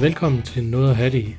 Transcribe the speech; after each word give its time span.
Velkommen 0.00 0.42
til 0.42 0.64
Noget 0.64 0.90
at 0.90 0.96
have 0.96 1.10
det 1.10 1.18
i. 1.18 1.34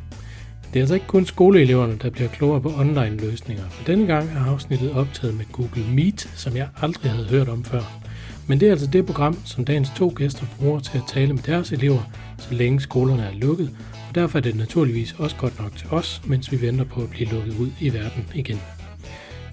Det 0.73 0.75
er 0.75 0.79
altså 0.79 0.93
ikke 0.93 1.07
kun 1.07 1.25
skoleeleverne, 1.25 1.97
der 2.01 2.09
bliver 2.09 2.29
klogere 2.29 2.61
på 2.61 2.69
online 2.69 3.17
løsninger, 3.17 3.69
for 3.69 3.83
denne 3.83 4.07
gang 4.07 4.29
er 4.29 4.45
afsnittet 4.45 4.91
optaget 4.91 5.37
med 5.37 5.45
Google 5.51 5.83
Meet, 5.93 6.29
som 6.35 6.55
jeg 6.55 6.67
aldrig 6.81 7.11
havde 7.11 7.27
hørt 7.27 7.49
om 7.49 7.63
før. 7.63 8.01
Men 8.47 8.59
det 8.59 8.67
er 8.67 8.71
altså 8.71 8.87
det 8.87 9.05
program, 9.05 9.37
som 9.45 9.65
dagens 9.65 9.89
to 9.95 10.13
gæster 10.15 10.45
bruger 10.59 10.79
til 10.79 10.97
at 10.97 11.03
tale 11.07 11.33
med 11.33 11.43
deres 11.43 11.71
elever, 11.71 12.11
så 12.37 12.53
længe 12.53 12.79
skolerne 12.79 13.23
er 13.23 13.33
lukket, 13.33 13.69
og 14.09 14.15
derfor 14.15 14.37
er 14.37 14.41
det 14.41 14.55
naturligvis 14.55 15.15
også 15.17 15.35
godt 15.35 15.59
nok 15.59 15.75
til 15.75 15.87
os, 15.91 16.21
mens 16.25 16.51
vi 16.51 16.61
venter 16.61 16.85
på 16.85 17.01
at 17.01 17.09
blive 17.09 17.29
lukket 17.29 17.55
ud 17.59 17.69
i 17.79 17.93
verden 17.93 18.25
igen. 18.33 18.61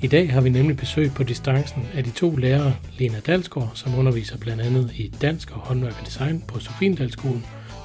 I 0.03 0.07
dag 0.07 0.33
har 0.33 0.41
vi 0.41 0.49
nemlig 0.49 0.77
besøg 0.77 1.11
på 1.15 1.23
distancen 1.23 1.83
af 1.95 2.05
de 2.05 2.11
to 2.11 2.37
lærere, 2.37 2.75
Lena 2.99 3.21
Dalsgaard, 3.21 3.73
som 3.75 3.99
underviser 3.99 4.39
blandt 4.39 4.63
andet 4.63 4.91
i 4.95 5.13
dansk 5.23 5.51
og 5.51 5.59
håndværk 5.61 5.97
og 6.01 6.07
design 6.07 6.45
på 6.49 6.59
Sofiendalskolen, 6.61 7.45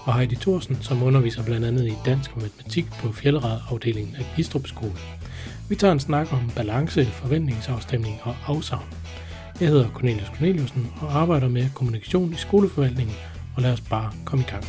og 0.10 0.16
Heidi 0.16 0.36
Thorsen, 0.36 0.76
som 0.76 1.04
underviser 1.04 1.44
blandt 1.44 1.66
andet 1.66 1.86
i 1.88 1.96
dansk 2.06 2.30
og 2.36 2.42
matematik 2.42 2.86
på 3.02 3.08
Fjellerad-afdelingen 3.20 4.16
af 4.16 4.24
Gistrup 4.36 4.68
Skole. 4.68 5.00
Vi 5.70 5.76
tager 5.76 5.94
en 5.94 6.00
snak 6.00 6.34
om 6.34 6.44
balance, 6.56 7.06
forventningsafstemning 7.06 8.16
og 8.24 8.36
afsavn. 8.48 8.88
Jeg 9.62 9.68
hedder 9.68 9.90
Cornelius 9.90 10.32
Corneliusen 10.36 10.84
og 11.02 11.08
arbejder 11.22 11.50
med 11.50 11.66
kommunikation 11.76 12.30
i 12.32 12.36
skoleforvaltningen, 12.36 13.16
og 13.56 13.62
lad 13.62 13.74
os 13.74 13.82
bare 13.82 14.12
komme 14.26 14.44
i 14.46 14.50
gang. 14.54 14.64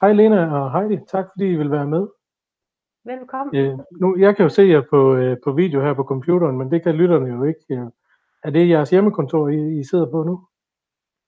Hej 0.00 0.12
Lena 0.12 0.40
og 0.58 0.66
Heidi, 0.74 0.96
tak 1.12 1.24
fordi 1.32 1.46
I 1.54 1.56
vil 1.56 1.70
være 1.70 1.86
med. 1.86 2.19
Velkommen. 3.10 3.56
Øh, 3.56 3.78
nu, 4.00 4.16
jeg 4.18 4.36
kan 4.36 4.42
jo 4.42 4.48
se 4.48 4.62
jer 4.62 4.82
på, 4.90 5.14
øh, 5.14 5.36
på 5.44 5.52
video 5.52 5.80
her 5.80 5.94
på 5.94 6.04
computeren, 6.04 6.58
men 6.58 6.70
det 6.70 6.82
kan 6.82 6.94
lytterne 6.94 7.28
jo 7.34 7.44
ikke. 7.44 7.64
Øh. 7.70 7.86
Er 8.44 8.50
det 8.50 8.68
jeres 8.68 8.90
hjemmekontor, 8.90 9.48
I, 9.48 9.78
I 9.80 9.84
sidder 9.84 10.10
på 10.10 10.22
nu? 10.22 10.40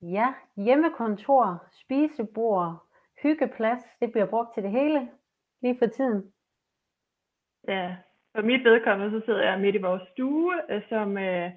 Ja, 0.03 0.27
hjemmekontor, 0.57 1.65
spisebord, 1.73 2.83
hyggeplads, 3.23 3.83
det 4.01 4.13
bliver 4.13 4.27
brugt 4.27 4.55
til 4.55 4.63
det 4.63 4.71
hele 4.71 5.09
lige 5.63 5.77
for 5.79 5.87
tiden. 5.87 6.33
Ja, 7.69 7.97
for 8.35 8.43
mit 8.43 8.65
vedkommende, 8.65 9.21
så 9.21 9.25
sidder 9.25 9.43
jeg 9.43 9.61
midt 9.61 9.75
i 9.75 9.83
vores 9.83 10.03
stue, 10.13 10.55
øh, 10.71 10.83
som 10.89 11.19
øh, 11.19 11.51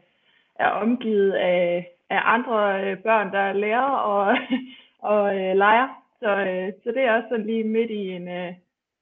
er 0.56 0.70
omgivet 0.70 1.32
af, 1.32 1.92
af 2.10 2.22
andre 2.26 2.58
øh, 2.84 3.04
børn, 3.04 3.34
der 3.34 3.54
lærer 3.54 3.92
og, 3.92 4.38
og 5.12 5.36
øh, 5.36 5.56
leger. 5.56 5.88
Så, 6.20 6.30
øh, 6.30 6.74
så 6.84 6.92
det 6.92 7.04
er 7.04 7.16
også 7.16 7.28
sådan 7.30 7.46
lige 7.46 7.64
midt 7.64 7.92
i 7.92 8.12
en, 8.12 8.28
øh, 8.28 8.54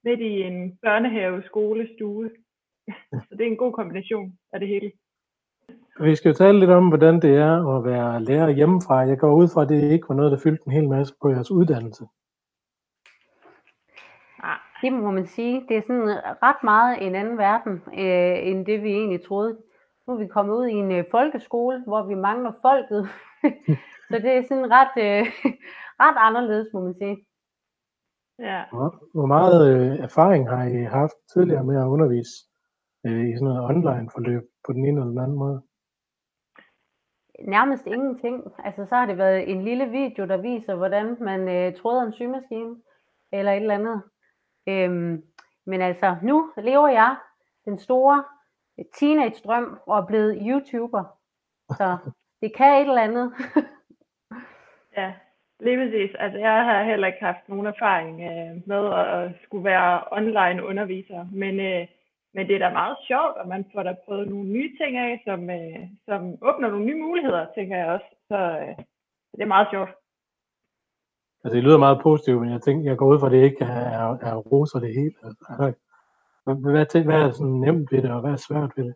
midt 0.04 0.20
i 0.20 0.42
en 0.42 0.78
børnehave, 0.78 1.44
skole, 1.44 1.88
stue. 1.96 2.30
Så 3.28 3.32
det 3.38 3.42
er 3.42 3.52
en 3.52 3.58
god 3.58 3.74
kombination 3.74 4.34
af 4.54 4.60
det 4.60 4.68
hele. 4.68 4.92
Vi 6.00 6.16
skal 6.16 6.30
jo 6.30 6.36
tale 6.36 6.60
lidt 6.60 6.72
om, 6.72 6.88
hvordan 6.88 7.22
det 7.22 7.36
er 7.36 7.78
at 7.78 7.86
være 7.86 8.24
lærer 8.24 8.50
hjemmefra. 8.50 8.96
Jeg 8.96 9.18
går 9.18 9.36
ud 9.36 9.48
fra, 9.54 9.62
at 9.62 9.70
det 9.70 9.92
ikke 9.92 10.10
var 10.10 10.16
noget, 10.16 10.32
der 10.32 10.38
fyldte 10.44 10.64
en 10.68 10.72
hel 10.72 10.90
masse 10.90 11.14
på 11.22 11.30
jeres 11.30 11.52
uddannelse. 11.52 12.04
Ah. 14.44 14.60
Det 14.82 14.94
må 14.94 15.12
man 15.12 15.28
sige. 15.28 15.66
Det 15.70 15.78
er 15.78 15.82
sådan 15.82 16.10
ret 16.44 16.64
meget 16.64 17.08
en 17.08 17.16
anden 17.16 17.38
verden, 17.38 17.74
øh, 17.74 18.48
end 18.48 18.66
det 18.66 18.84
vi 18.84 18.92
egentlig 18.92 19.26
troede. 19.26 19.58
Nu 20.08 20.14
er 20.14 20.18
vi 20.18 20.28
kommet 20.28 20.56
ud 20.56 20.66
i 20.68 20.74
en 20.74 20.92
øh, 20.92 21.04
folkeskole, 21.12 21.84
hvor 21.88 22.08
vi 22.08 22.16
mangler 22.16 22.52
folket. 22.62 23.10
Så 24.10 24.16
det 24.24 24.32
er 24.32 24.44
sådan 24.50 24.72
ret, 24.72 24.96
øh, 24.98 25.26
ret 26.04 26.18
anderledes, 26.18 26.68
må 26.74 26.80
man 26.80 26.94
sige. 26.94 27.26
Ja. 28.40 28.64
Hvor 29.14 29.26
meget 29.26 29.58
øh, 29.74 30.00
erfaring 30.00 30.50
har 30.50 30.64
I 30.64 30.84
haft 30.84 31.14
tidligere 31.34 31.64
med 31.64 31.82
at 31.82 31.86
undervise 31.86 32.34
øh, 33.06 33.30
i 33.30 33.34
sådan 33.34 33.48
noget 33.48 33.64
online 33.70 34.10
forløb 34.14 34.44
på 34.66 34.74
den 34.74 34.86
ene 34.86 35.02
eller 35.02 35.12
den 35.12 35.20
anden 35.20 35.38
måde? 35.38 35.62
Nærmest 37.40 37.86
ingenting. 37.88 38.44
Altså 38.64 38.86
så 38.86 38.96
har 38.96 39.06
det 39.06 39.18
været 39.18 39.52
en 39.52 39.64
lille 39.64 39.90
video, 39.90 40.28
der 40.28 40.38
viser, 40.38 40.76
hvordan 40.76 41.18
man 41.22 41.50
øh, 41.50 41.76
tråder 41.76 42.02
en 42.02 42.14
symaskine 42.14 42.76
eller 43.32 43.52
et 43.52 43.62
eller 43.62 43.76
andet. 43.76 44.02
Øhm, 44.68 45.24
men 45.66 45.82
altså 45.82 46.16
nu 46.24 46.52
lever 46.58 46.88
jeg 46.88 47.16
den 47.66 47.80
store 47.80 48.24
teenage-drøm 48.96 49.80
og 49.88 49.98
er 49.98 50.06
blevet 50.06 50.38
YouTuber. 50.42 51.04
Så 51.78 51.98
det 52.42 52.56
kan 52.56 52.82
et 52.82 52.88
eller 52.88 53.02
andet. 53.02 53.34
ja, 54.98 55.14
Lige 55.64 55.78
præcis. 55.78 56.16
Altså, 56.20 56.40
jeg 56.40 56.66
har 56.66 56.84
heller 56.84 57.08
ikke 57.08 57.26
haft 57.30 57.50
nogen 57.50 57.68
erfaring 57.68 58.14
øh, 58.30 58.52
med 58.68 58.84
at 58.94 59.32
skulle 59.44 59.66
være 59.66 60.04
online 60.12 60.66
underviser, 60.66 61.26
men, 61.32 61.60
øh, 61.60 61.88
men 62.34 62.48
det 62.48 62.56
er 62.56 62.60
da 62.60 62.70
meget 62.74 62.98
sjovt, 63.08 63.36
at 63.42 63.48
man 63.48 63.66
får 63.74 63.84
da 63.84 63.96
prøvet 64.06 64.28
nogle 64.28 64.50
nye 64.50 64.72
ting 64.78 64.98
af, 64.98 65.22
som, 65.28 65.50
øh, 65.50 65.80
som 66.08 66.22
åbner 66.42 66.70
nogle 66.70 66.86
nye 66.86 67.02
muligheder, 67.06 67.46
tænker 67.56 67.78
jeg 67.78 67.88
også. 67.88 68.10
Så 68.28 68.38
øh, 68.62 68.76
det 69.36 69.42
er 69.42 69.56
meget 69.56 69.68
sjovt. 69.72 69.92
Altså, 71.44 71.56
det 71.56 71.64
lyder 71.64 71.78
meget 71.78 72.00
positivt, 72.04 72.42
men 72.42 72.52
jeg 72.52 72.62
tænker, 72.62 72.90
jeg 72.90 72.98
går 72.98 73.14
ud 73.14 73.20
fra, 73.20 73.28
at 73.28 73.32
det 73.32 73.44
ikke 73.44 73.64
er, 73.66 73.86
er, 74.00 74.18
er 74.30 74.36
roser 74.36 74.80
det 74.80 74.94
hele. 75.00 75.16
Altså, 75.24 75.74
hvad, 76.44 76.56
hvad, 76.56 77.04
hvad 77.04 77.22
er 77.22 77.32
sådan 77.32 77.60
nemt 77.66 77.92
ved 77.92 78.02
det, 78.02 78.12
og 78.12 78.22
hvad 78.22 78.32
er 78.32 78.46
svært 78.48 78.72
ved 78.76 78.86
det? 78.86 78.96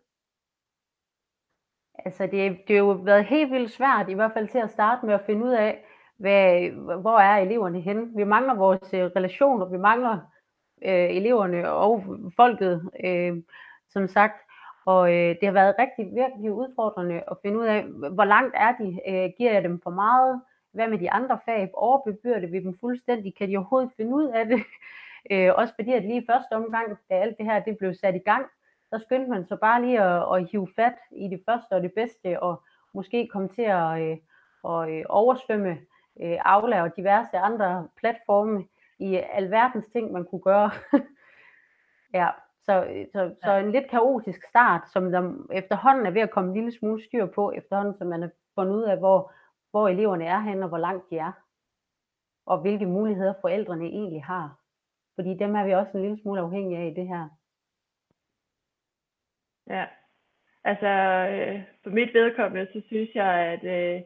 Altså, 2.05 2.23
det, 2.23 2.57
det 2.67 2.75
har 2.75 2.83
jo 2.85 2.91
været 2.91 3.25
helt 3.25 3.51
vildt 3.51 3.71
svært, 3.71 4.09
i 4.09 4.13
hvert 4.13 4.33
fald 4.33 4.47
til 4.47 4.59
at 4.59 4.69
starte 4.69 5.05
med 5.05 5.13
at 5.13 5.25
finde 5.25 5.45
ud 5.45 5.51
af, 5.51 5.83
hvad, 6.17 6.69
hvor 7.01 7.19
er 7.19 7.37
eleverne 7.37 7.81
henne? 7.81 8.11
Vi 8.15 8.23
mangler 8.23 8.55
vores 8.55 8.93
øh, 8.93 9.05
relationer, 9.15 9.65
vi 9.65 9.77
mangler 9.77 10.19
øh, 10.85 11.09
eleverne 11.15 11.71
og 11.71 12.03
folket, 12.35 12.89
øh, 13.03 13.37
som 13.89 14.07
sagt. 14.07 14.41
Og 14.85 15.13
øh, 15.13 15.29
det 15.39 15.43
har 15.43 15.51
været 15.51 15.75
rigtig 15.79 16.05
virkelig 16.15 16.51
udfordrende 16.51 17.23
at 17.31 17.37
finde 17.41 17.59
ud 17.59 17.65
af, 17.65 17.83
hvor 18.11 18.23
langt 18.23 18.55
er 18.57 18.71
de? 18.79 18.99
Øh, 19.07 19.29
giver 19.37 19.53
jeg 19.53 19.63
dem 19.63 19.81
for 19.83 19.89
meget? 19.89 20.41
Hvad 20.73 20.87
med 20.87 20.97
de 20.99 21.11
andre 21.11 21.39
fag? 21.45 21.69
Overbebyrder 21.73 22.47
vi 22.47 22.59
dem 22.59 22.77
fuldstændig? 22.79 23.35
Kan 23.35 23.49
de 23.49 23.57
overhovedet 23.57 23.91
finde 23.97 24.15
ud 24.15 24.27
af 24.27 24.45
det? 24.45 24.63
Øh, 25.31 25.51
også 25.55 25.73
fordi, 25.75 25.93
at 25.93 26.03
lige 26.03 26.21
i 26.21 26.25
første 26.29 26.53
omgang, 26.53 26.97
da 27.09 27.15
alt 27.15 27.37
det 27.37 27.45
her 27.45 27.59
det 27.59 27.77
blev 27.77 27.93
sat 27.93 28.15
i 28.15 28.25
gang, 28.25 28.45
så 28.89 28.99
skyndte 29.05 29.29
man 29.29 29.45
så 29.45 29.55
bare 29.55 29.81
lige 29.81 30.01
at, 30.01 30.35
at 30.35 30.49
hive 30.51 30.67
fat 30.75 30.93
i 31.11 31.27
det 31.27 31.41
første 31.49 31.73
og 31.73 31.81
det 31.81 31.91
bedste, 31.95 32.43
og 32.43 32.63
måske 32.93 33.27
komme 33.27 33.47
til 33.47 33.61
at, 33.61 34.01
øh, 34.01 34.17
at 34.69 34.89
øh, 34.89 35.03
oversvømme 35.09 35.77
øh, 36.19 36.37
Aula 36.45 36.81
og 36.81 36.95
diverse 36.95 37.37
andre 37.37 37.87
platforme 37.97 38.65
i 38.99 39.15
alverdens 39.15 39.87
ting, 39.87 40.11
man 40.11 40.25
kunne 40.25 40.41
gøre. 40.41 40.71
ja, 42.19 42.29
så, 42.63 43.05
så, 43.11 43.35
så 43.43 43.51
en 43.51 43.71
lidt 43.71 43.89
kaotisk 43.89 44.43
start, 44.49 44.81
som 44.93 45.11
der 45.11 45.47
efterhånden 45.51 46.05
er 46.05 46.11
ved 46.11 46.21
at 46.21 46.31
komme 46.31 46.49
en 46.49 46.55
lille 46.55 46.71
smule 46.79 47.03
styr 47.03 47.25
på, 47.25 47.51
efterhånden 47.51 47.97
som 47.97 48.07
man 48.07 48.21
har 48.21 48.29
fundet 48.55 48.75
ud 48.75 48.83
af, 48.83 48.97
hvor, 48.97 49.31
hvor 49.71 49.87
eleverne 49.87 50.25
er 50.25 50.39
henne, 50.39 50.63
og 50.65 50.69
hvor 50.69 50.77
langt 50.77 51.09
de 51.09 51.17
er. 51.17 51.31
Og 52.45 52.61
hvilke 52.61 52.85
muligheder 52.85 53.33
forældrene 53.41 53.85
egentlig 53.85 54.23
har. 54.23 54.59
Fordi 55.15 55.33
dem 55.33 55.55
er 55.55 55.65
vi 55.65 55.73
også 55.73 55.91
en 55.93 56.01
lille 56.01 56.21
smule 56.21 56.41
afhængige 56.41 56.79
af 56.79 56.87
i 56.87 56.93
det 56.93 57.07
her. 57.07 57.29
Ja, 59.69 59.85
altså 60.63 60.87
øh, 61.31 61.61
for 61.83 61.89
mit 61.89 62.13
vedkommende, 62.13 62.67
så 62.73 62.81
synes 62.87 63.15
jeg, 63.15 63.33
at 63.33 63.63
øh, 63.63 64.01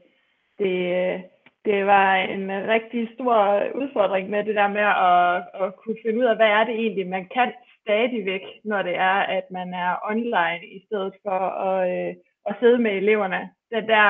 det, 0.59 1.23
det 1.65 1.85
var 1.85 2.15
en 2.15 2.51
rigtig 2.75 3.09
stor 3.13 3.35
udfordring 3.75 4.29
med 4.29 4.43
det 4.43 4.55
der 4.55 4.67
med 4.67 4.87
at, 5.09 5.63
at 5.63 5.75
kunne 5.75 5.97
finde 6.05 6.19
ud 6.19 6.25
af, 6.25 6.35
hvad 6.35 6.47
er 6.47 6.63
det 6.63 6.75
egentlig, 6.75 7.07
man 7.07 7.27
kan 7.35 7.53
stadigvæk, 7.81 8.45
når 8.63 8.81
det 8.81 8.95
er, 8.95 9.19
at 9.37 9.45
man 9.51 9.73
er 9.73 9.91
online, 10.11 10.63
i 10.77 10.85
stedet 10.85 11.13
for 11.23 11.39
at, 11.69 11.79
øh, 11.91 12.15
at 12.49 12.55
sidde 12.59 12.79
med 12.79 12.91
eleverne. 12.91 13.49
Den 13.71 13.87
der 13.87 14.07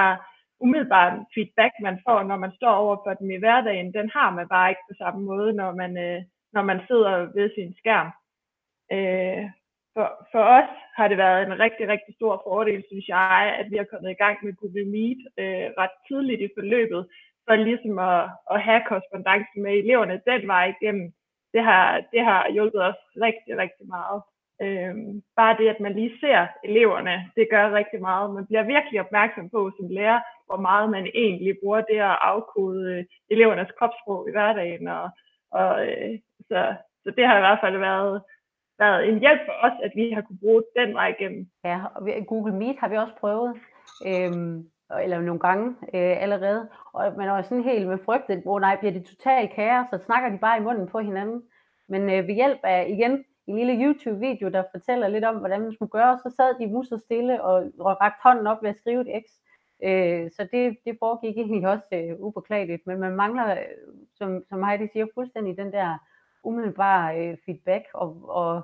umiddelbare 0.59 1.25
feedback, 1.33 1.73
man 1.81 1.97
får, 2.07 2.23
når 2.23 2.37
man 2.37 2.51
står 2.59 2.73
over 2.83 2.97
for 3.05 3.13
dem 3.13 3.31
i 3.31 3.41
hverdagen, 3.43 3.93
den 3.93 4.09
har 4.15 4.29
man 4.37 4.47
bare 4.47 4.69
ikke 4.69 4.87
på 4.89 4.95
samme 4.97 5.21
måde, 5.25 5.53
når 5.53 5.71
man, 5.81 5.97
øh, 5.97 6.21
når 6.53 6.63
man 6.63 6.79
sidder 6.87 7.13
ved 7.35 7.49
sin 7.55 7.73
skærm. 7.79 8.09
Øh, 8.95 9.43
for, 9.95 10.07
for 10.31 10.43
os 10.57 10.71
har 10.97 11.07
det 11.07 11.17
været 11.17 11.41
en 11.43 11.59
rigtig, 11.59 11.87
rigtig 11.87 12.15
stor 12.15 12.41
fordel, 12.47 12.83
synes 12.87 13.07
jeg, 13.07 13.55
at 13.59 13.71
vi 13.71 13.77
har 13.77 13.87
kommet 13.91 14.11
i 14.11 14.21
gang 14.23 14.37
med 14.43 14.53
Google 14.53 14.85
Meet 14.93 15.21
øh, 15.41 15.67
ret 15.81 15.95
tidligt 16.07 16.41
i 16.41 16.49
forløbet, 16.57 17.07
for 17.45 17.55
ligesom 17.55 17.99
at, 17.99 18.23
at 18.53 18.61
have 18.61 18.81
korrespondence 18.87 19.53
med 19.63 19.71
eleverne 19.71 20.21
den 20.27 20.47
vej 20.47 20.73
igennem, 20.75 21.13
det 21.53 21.63
har, 21.63 22.03
det 22.13 22.21
har 22.29 22.51
hjulpet 22.51 22.81
os 22.89 23.01
rigtig, 23.25 23.57
rigtig 23.57 23.87
meget. 23.87 24.21
Øhm, 24.63 25.21
bare 25.35 25.57
det, 25.57 25.67
at 25.69 25.79
man 25.79 25.93
lige 25.93 26.19
ser 26.19 26.47
eleverne, 26.63 27.31
det 27.35 27.47
gør 27.51 27.73
rigtig 27.79 28.01
meget. 28.01 28.33
Man 28.33 28.45
bliver 28.47 28.63
virkelig 28.63 28.99
opmærksom 28.99 29.49
på 29.49 29.71
som 29.77 29.87
lærer, 29.89 30.19
hvor 30.45 30.57
meget 30.57 30.89
man 30.89 31.05
egentlig 31.13 31.55
bruger 31.61 31.81
det 31.81 31.99
at 32.11 32.17
afkode 32.31 32.93
øh, 32.93 33.05
elevernes 33.29 33.71
kropssprog 33.77 34.29
i 34.29 34.31
hverdagen. 34.31 34.87
Og, 34.87 35.09
og, 35.51 35.87
øh, 35.87 36.19
så, 36.49 36.75
så 37.03 37.11
det 37.17 37.27
har 37.27 37.37
i 37.37 37.45
hvert 37.45 37.61
fald 37.63 37.77
været, 37.77 38.21
været 38.79 39.09
en 39.09 39.19
hjælp 39.19 39.41
for 39.45 39.55
os, 39.65 39.77
at 39.83 39.91
vi 39.95 40.11
har 40.11 40.21
kunne 40.21 40.43
bruge 40.43 40.63
den 40.79 40.93
vej 40.93 41.07
igennem. 41.19 41.47
Ja, 41.65 41.79
og 41.95 42.01
Google 42.27 42.55
Meet 42.55 42.79
har 42.79 42.89
vi 42.89 42.97
også 42.97 43.15
prøvet. 43.19 43.51
Øhm, 44.07 44.69
eller 44.97 45.21
nogle 45.21 45.39
gange 45.39 45.67
øh, 45.69 46.23
allerede, 46.23 46.69
og 46.93 47.13
man 47.17 47.29
er 47.29 47.41
sådan 47.41 47.63
helt 47.63 47.87
med 47.87 47.97
frygtet, 48.05 48.41
hvor 48.43 48.59
nej, 48.59 48.77
bliver 48.79 48.91
det 48.91 49.05
totalt 49.05 49.51
kaos, 49.51 49.87
så 49.89 49.97
snakker 50.05 50.29
de 50.29 50.37
bare 50.37 50.57
i 50.57 50.63
munden 50.63 50.87
på 50.87 50.99
hinanden. 50.99 51.43
Men 51.87 52.01
øh, 52.01 52.27
ved 52.27 52.35
hjælp 52.35 52.59
af 52.63 52.85
igen 52.89 53.25
en 53.47 53.57
lille 53.57 53.83
YouTube-video, 53.83 54.49
der 54.49 54.63
fortæller 54.71 55.07
lidt 55.07 55.25
om, 55.25 55.35
hvordan 55.35 55.61
man 55.61 55.73
skulle 55.73 55.89
gøre, 55.89 56.19
så 56.19 56.33
sad 56.37 56.59
de 56.59 56.67
muset 56.67 57.01
stille 57.01 57.43
og, 57.43 57.55
og 57.79 58.01
rakt 58.01 58.21
hånden 58.23 58.47
op 58.47 58.63
ved 58.63 58.69
at 58.69 58.77
skrive 58.77 59.01
et 59.01 59.23
X. 59.23 59.25
Øh, 59.83 60.31
så 60.31 60.47
det, 60.51 60.77
det 60.85 60.97
foregik 60.99 61.37
egentlig 61.37 61.67
også 61.67 61.87
øh, 61.93 62.19
ubeklageligt, 62.19 62.87
men 62.87 62.99
man 62.99 63.15
mangler, 63.15 63.51
øh, 63.51 63.57
som, 64.15 64.43
som 64.49 64.63
Heidi 64.63 64.87
siger, 64.93 65.05
fuldstændig 65.13 65.57
den 65.57 65.71
der 65.71 65.97
umiddelbare 66.43 67.19
øh, 67.19 67.37
feedback, 67.45 67.85
og, 67.93 68.29
og, 68.29 68.61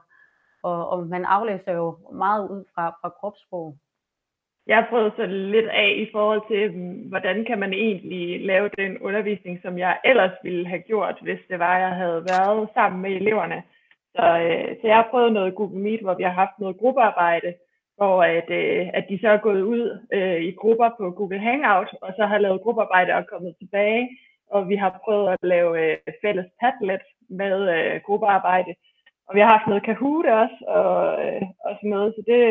og, 0.64 0.90
og 0.90 1.08
man 1.08 1.26
aflæser 1.26 1.72
jo 1.72 1.98
meget 2.14 2.50
ud 2.50 2.64
fra, 2.76 2.90
fra 3.02 3.10
kropssprog. 3.10 3.78
Jeg 4.68 4.76
har 4.78 4.88
prøvet 4.90 5.14
så 5.16 5.26
lidt 5.26 5.68
af 5.68 5.94
i 5.98 6.08
forhold 6.12 6.42
til, 6.52 6.78
mm, 6.78 6.98
hvordan 7.10 7.46
kan 7.46 7.60
man 7.60 7.74
egentlig 7.74 8.46
lave 8.46 8.70
den 8.78 8.98
undervisning, 8.98 9.60
som 9.62 9.78
jeg 9.78 9.98
ellers 10.06 10.36
ville 10.44 10.68
have 10.68 10.82
gjort, 10.82 11.18
hvis 11.22 11.40
det 11.50 11.60
var, 11.60 11.78
jeg 11.78 11.90
havde 11.90 12.26
været 12.34 12.70
sammen 12.74 13.02
med 13.02 13.12
eleverne. 13.12 13.64
Så, 14.16 14.26
øh, 14.46 14.76
så 14.82 14.88
jeg 14.88 14.96
har 14.96 15.08
prøvet 15.12 15.34
noget 15.34 15.56
Google 15.56 15.80
Meet, 15.80 16.02
hvor 16.02 16.14
vi 16.14 16.24
har 16.24 16.36
haft 16.44 16.60
noget 16.60 16.78
gruppearbejde, 16.78 17.54
hvor 17.98 18.24
at, 18.24 18.50
øh, 18.50 18.88
at 18.94 19.06
de 19.10 19.20
så 19.22 19.30
er 19.30 19.38
gået 19.38 19.62
ud 19.62 19.84
øh, 20.14 20.42
i 20.42 20.52
grupper 20.52 20.90
på 20.98 21.12
Google 21.12 21.40
Hangout, 21.40 21.90
og 22.02 22.14
så 22.18 22.26
har 22.26 22.38
lavet 22.38 22.62
gruppearbejde 22.62 23.14
og 23.14 23.28
kommet 23.28 23.56
tilbage, 23.60 24.10
og 24.52 24.70
vi 24.70 24.76
har 24.76 25.02
prøvet 25.06 25.28
at 25.30 25.40
lave 25.42 25.72
øh, 25.84 25.98
fælles 26.22 26.46
Padlet 26.62 27.02
med 27.30 27.56
øh, 27.78 28.02
gruppearbejde, 28.06 28.74
og 29.28 29.36
vi 29.36 29.40
har 29.40 29.50
haft 29.56 29.68
noget 29.68 29.84
Kahoot 29.84 30.26
også, 30.26 30.60
og, 30.68 31.26
øh, 31.26 31.42
og 31.66 31.72
sådan 31.76 31.90
noget, 31.90 32.14
så 32.16 32.22
det, 32.32 32.42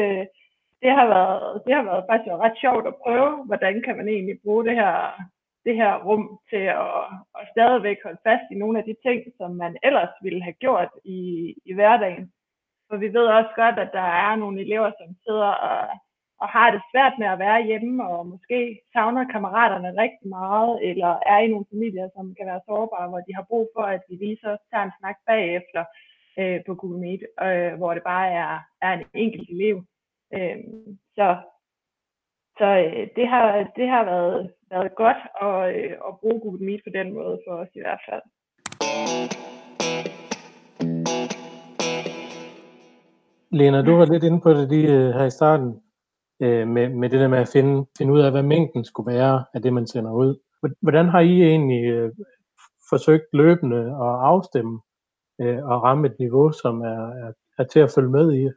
det 0.87 0.95
har 1.01 1.09
været, 1.17 1.63
det 1.67 1.75
har 1.79 1.85
været 1.91 2.09
faktisk 2.11 2.33
ret 2.45 2.57
sjovt 2.65 2.87
at 2.87 2.99
prøve, 3.05 3.31
hvordan 3.49 3.75
kan 3.87 3.97
man 3.97 4.09
egentlig 4.09 4.37
bruge 4.45 4.65
det 4.69 4.75
her, 4.83 4.95
det 5.67 5.75
her 5.81 5.93
rum 6.07 6.25
til 6.51 6.65
at, 6.83 7.05
at 7.39 7.45
stadigvæk 7.55 7.99
holde 8.05 8.25
fast 8.29 8.47
i 8.51 8.61
nogle 8.63 8.79
af 8.79 8.85
de 8.89 8.97
ting, 9.07 9.21
som 9.39 9.51
man 9.63 9.73
ellers 9.89 10.15
ville 10.23 10.43
have 10.47 10.59
gjort 10.65 10.91
i, 11.05 11.21
i 11.71 11.73
hverdagen. 11.75 12.25
For 12.89 12.97
vi 12.97 13.09
ved 13.17 13.27
også 13.39 13.53
godt, 13.63 13.79
at 13.85 13.91
der 13.99 14.09
er 14.27 14.37
nogle 14.37 14.61
elever, 14.65 14.91
som 15.01 15.09
sidder 15.25 15.53
og, 15.69 15.81
og 16.43 16.49
har 16.49 16.69
det 16.71 16.83
svært 16.91 17.15
med 17.19 17.29
at 17.31 17.39
være 17.39 17.67
hjemme, 17.69 18.09
og 18.09 18.27
måske 18.27 18.81
savner 18.93 19.33
kammeraterne 19.35 20.01
rigtig 20.03 20.29
meget, 20.39 20.73
eller 20.89 21.13
er 21.33 21.39
i 21.39 21.53
nogle 21.53 21.71
familier, 21.73 22.09
som 22.17 22.35
kan 22.39 22.47
være 22.47 22.67
sårbare, 22.69 23.09
hvor 23.09 23.21
de 23.27 23.35
har 23.39 23.47
brug 23.51 23.67
for, 23.77 23.85
at 23.97 24.03
vi 24.09 24.15
lige 24.15 24.39
så 24.45 24.57
tager 24.71 24.85
en 24.85 24.97
snak 25.01 25.17
bagefter 25.27 25.83
øh, 26.41 26.61
på 26.67 26.75
Google 26.75 27.01
Meet, 27.05 27.23
øh, 27.47 27.73
hvor 27.79 27.95
det 27.95 28.03
bare 28.03 28.29
er, 28.43 28.53
er 28.83 28.93
en 28.93 29.05
enkelt 29.15 29.51
elev. 29.51 29.77
Øh, 30.35 30.57
så 31.15 31.37
så 32.59 32.65
øh, 32.65 33.09
det 33.17 33.29
har, 33.29 33.73
det 33.77 33.89
har 33.89 34.05
været, 34.05 34.51
været 34.71 34.95
godt 34.95 35.21
at, 35.47 35.77
øh, 35.77 35.93
at 36.09 36.13
bruge 36.21 36.41
Google 36.41 36.65
Meet 36.67 36.81
på 36.87 36.91
den 36.99 37.15
måde 37.15 37.39
for 37.47 37.55
os 37.63 37.69
i 37.75 37.81
hvert 37.81 38.03
fald. 38.09 38.23
Lena, 43.51 43.83
du 43.83 43.93
var 43.97 44.05
lidt 44.13 44.25
inde 44.25 44.41
på 44.41 44.51
det 44.51 44.69
lige 44.69 44.93
øh, 44.93 45.11
her 45.17 45.25
i 45.25 45.31
starten, 45.31 45.83
øh, 46.43 46.69
med, 46.69 46.89
med 46.89 47.11
det 47.11 47.21
der 47.21 47.29
med 47.29 47.39
at 47.39 47.53
finde, 47.53 47.87
finde 47.99 48.13
ud 48.13 48.21
af, 48.21 48.31
hvad 48.31 48.43
mængden 48.43 48.85
skulle 48.85 49.13
være 49.15 49.45
af 49.55 49.63
det, 49.63 49.73
man 49.73 49.87
sender 49.87 50.13
ud. 50.13 50.41
Hvordan 50.83 51.07
har 51.09 51.21
I 51.21 51.43
egentlig 51.43 51.85
øh, 51.85 52.13
forsøgt 52.89 53.29
løbende 53.33 53.81
at 54.07 54.13
afstemme 54.33 54.81
øh, 55.41 55.59
og 55.71 55.83
ramme 55.83 56.07
et 56.07 56.17
niveau, 56.19 56.53
som 56.53 56.81
er, 56.81 57.03
er, 57.23 57.33
er 57.59 57.65
til 57.65 57.81
at 57.81 57.93
følge 57.95 58.11
med 58.11 58.33
i 58.33 58.43
øh, 58.45 58.53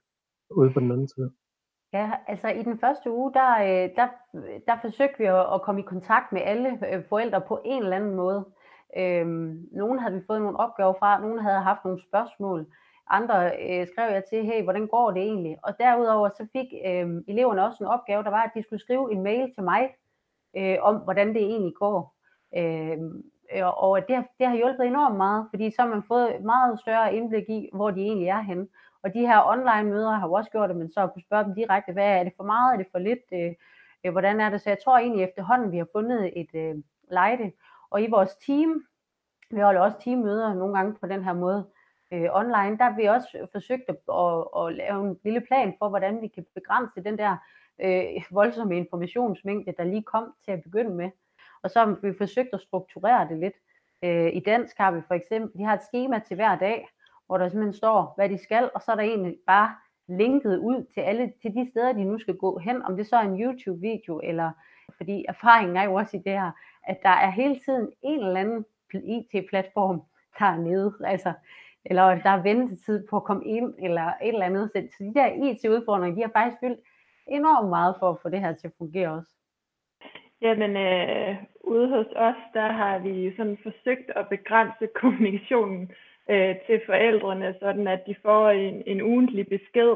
ude 0.51 0.73
på 0.73 0.79
den 0.79 0.91
anden 0.91 1.07
side? 1.07 1.31
Ja, 1.93 2.11
altså 2.27 2.47
i 2.47 2.63
den 2.63 2.79
første 2.79 3.11
uge, 3.11 3.33
der, 3.33 3.51
øh, 3.61 3.89
der, 3.95 4.07
der 4.67 4.77
forsøgte 4.81 5.17
vi 5.17 5.25
at, 5.25 5.53
at 5.53 5.61
komme 5.61 5.81
i 5.81 5.83
kontakt 5.83 6.31
med 6.31 6.41
alle 6.41 6.79
øh, 6.91 7.03
forældre 7.09 7.41
på 7.41 7.61
en 7.65 7.83
eller 7.83 7.95
anden 7.95 8.15
måde. 8.15 8.45
Øhm, 8.97 9.67
nogle 9.71 10.01
havde 10.01 10.13
vi 10.13 10.21
fået 10.27 10.41
nogle 10.41 10.59
opgaver 10.59 10.93
fra, 10.99 11.21
nogle 11.21 11.41
havde 11.41 11.59
haft 11.59 11.85
nogle 11.85 12.01
spørgsmål, 12.01 12.65
andre 13.09 13.51
øh, 13.69 13.87
skrev 13.87 14.11
jeg 14.11 14.23
til, 14.29 14.45
hey, 14.45 14.63
hvordan 14.63 14.87
går 14.87 15.11
det 15.11 15.21
egentlig? 15.21 15.57
Og 15.63 15.79
derudover 15.79 16.29
så 16.29 16.47
fik 16.51 16.67
øh, 16.85 17.07
eleverne 17.27 17.65
også 17.65 17.83
en 17.83 17.89
opgave, 17.89 18.23
der 18.23 18.29
var, 18.29 18.43
at 18.43 18.51
de 18.55 18.63
skulle 18.63 18.81
skrive 18.81 19.11
en 19.11 19.23
mail 19.23 19.53
til 19.53 19.63
mig, 19.63 19.89
øh, 20.57 20.77
om 20.81 20.95
hvordan 20.95 21.27
det 21.27 21.41
egentlig 21.41 21.73
går. 21.75 22.15
Øh, 22.57 22.97
og 23.63 23.99
det, 24.07 24.25
det 24.39 24.47
har 24.47 24.55
hjulpet 24.55 24.85
enormt 24.85 25.17
meget, 25.17 25.47
fordi 25.49 25.71
så 25.71 25.81
har 25.81 25.89
man 25.89 26.03
fået 26.07 26.43
meget 26.43 26.79
større 26.79 27.15
indblik 27.15 27.49
i, 27.49 27.69
hvor 27.73 27.91
de 27.91 28.01
egentlig 28.01 28.27
er 28.27 28.41
henne. 28.41 28.67
Og 29.03 29.13
de 29.13 29.27
her 29.27 29.47
online 29.47 29.89
møder 29.89 30.11
har 30.11 30.27
jo 30.27 30.33
også 30.33 30.51
gjort 30.51 30.69
det, 30.69 30.77
men 30.77 30.91
så 30.91 31.07
kunne 31.07 31.21
spørge 31.21 31.43
dem 31.43 31.55
direkte, 31.55 31.93
hvad 31.93 32.19
er 32.19 32.23
det 32.23 32.33
for 32.37 32.43
meget, 32.43 32.73
er 32.73 32.77
det 32.77 32.87
for 32.91 32.99
lidt, 32.99 33.25
øh, 33.33 33.53
øh, 34.03 34.11
hvordan 34.11 34.39
er 34.41 34.49
det? 34.49 34.61
Så 34.61 34.69
jeg 34.69 34.77
tror 34.83 34.97
egentlig 34.97 35.23
efterhånden, 35.23 35.71
vi 35.71 35.77
har 35.77 35.87
fundet 35.91 36.39
et 36.41 36.49
øh, 36.53 36.75
lejde. 37.11 37.51
Og 37.89 38.01
i 38.01 38.09
vores 38.09 38.35
team, 38.35 38.83
vi 39.51 39.59
holder 39.59 39.81
også 39.81 39.97
teammøder 40.03 40.53
nogle 40.53 40.77
gange 40.77 40.95
på 41.01 41.07
den 41.07 41.23
her 41.23 41.33
måde 41.33 41.67
øh, 42.13 42.27
online, 42.31 42.77
der 42.77 42.83
har 42.83 42.95
vi 42.95 43.05
også 43.05 43.47
forsøgt 43.51 43.89
at, 43.89 43.95
at, 44.09 44.47
at 44.59 44.75
lave 44.75 45.09
en 45.09 45.19
lille 45.23 45.41
plan 45.41 45.75
for, 45.79 45.89
hvordan 45.89 46.21
vi 46.21 46.27
kan 46.27 46.45
begrænse 46.55 47.03
den 47.03 47.17
der 47.17 47.37
øh, 47.81 48.23
voldsomme 48.31 48.77
informationsmængde, 48.77 49.73
der 49.77 49.83
lige 49.83 50.03
kom 50.03 50.33
til 50.45 50.51
at 50.51 50.63
begynde 50.63 50.95
med. 50.95 51.09
Og 51.63 51.69
så 51.69 51.79
har 51.79 51.97
vi 52.01 52.13
forsøgt 52.17 52.53
at 52.53 52.61
strukturere 52.61 53.27
det 53.29 53.37
lidt. 53.37 53.53
Øh, 54.03 54.35
I 54.35 54.39
dansk 54.39 54.77
har 54.77 54.91
vi 54.91 55.01
for 55.07 55.13
eksempel, 55.13 55.59
de 55.59 55.63
har 55.63 55.73
et 55.73 55.83
schema 55.83 56.19
til 56.19 56.35
hver 56.35 56.55
dag, 56.57 56.87
hvor 57.29 57.37
der 57.37 57.49
simpelthen 57.49 57.73
står, 57.73 58.13
hvad 58.15 58.29
de 58.29 58.37
skal, 58.37 58.69
og 58.75 58.81
så 58.81 58.91
er 58.91 58.95
der 58.95 59.03
egentlig 59.03 59.35
bare 59.47 59.75
linket 60.07 60.57
ud 60.57 60.85
til 60.93 61.01
alle 61.01 61.33
til 61.41 61.55
de 61.55 61.69
steder, 61.71 61.93
de 61.93 62.03
nu 62.03 62.19
skal 62.19 62.37
gå 62.37 62.57
hen, 62.57 62.81
om 62.81 62.97
det 62.97 63.07
så 63.07 63.15
er 63.15 63.21
en 63.21 63.41
YouTube-video, 63.41 64.21
eller 64.23 64.51
fordi 64.97 65.25
erfaringen 65.27 65.77
er 65.77 65.83
jo 65.83 65.93
også 65.93 66.17
i 66.17 66.21
det 66.25 66.31
her, 66.31 66.51
at 66.83 66.97
der 67.03 67.09
er 67.09 67.31
hele 67.31 67.59
tiden 67.65 67.91
en 68.01 68.19
eller 68.19 68.39
anden 68.39 68.65
IT-platform, 68.93 70.01
der 70.39 70.45
er 70.45 70.57
nede, 70.57 70.93
altså, 71.05 71.33
eller 71.85 72.03
der 72.03 72.29
er 72.29 72.41
ventetid 72.41 73.07
på 73.07 73.15
at 73.15 73.23
komme 73.23 73.45
ind, 73.45 73.73
eller 73.79 74.05
et 74.21 74.33
eller 74.33 74.45
andet. 74.45 74.71
Så 74.73 75.03
de 75.03 75.13
der 75.13 75.27
IT-udfordringer, 75.27 76.15
de 76.15 76.21
har 76.21 76.31
faktisk 76.39 76.59
fyldt 76.59 76.79
enormt 77.27 77.69
meget 77.69 77.95
for 77.99 78.09
at 78.09 78.21
få 78.21 78.29
det 78.29 78.39
her 78.39 78.53
til 78.53 78.67
at 78.67 78.73
fungere 78.77 79.11
også. 79.11 79.31
Jamen, 80.41 80.77
øh, 80.77 81.35
ude 81.63 81.89
hos 81.89 82.05
os, 82.15 82.41
der 82.53 82.71
har 82.71 82.99
vi 82.99 83.35
sådan 83.37 83.57
forsøgt 83.63 84.09
at 84.15 84.29
begrænse 84.29 84.87
kommunikationen 85.01 85.91
øh, 86.29 86.55
til 86.65 86.81
forældrene, 86.85 87.55
sådan 87.59 87.87
at 87.87 88.01
de 88.07 88.15
får 88.21 88.49
en, 88.49 88.83
en 88.85 89.01
ugentlig 89.01 89.47
besked, 89.47 89.93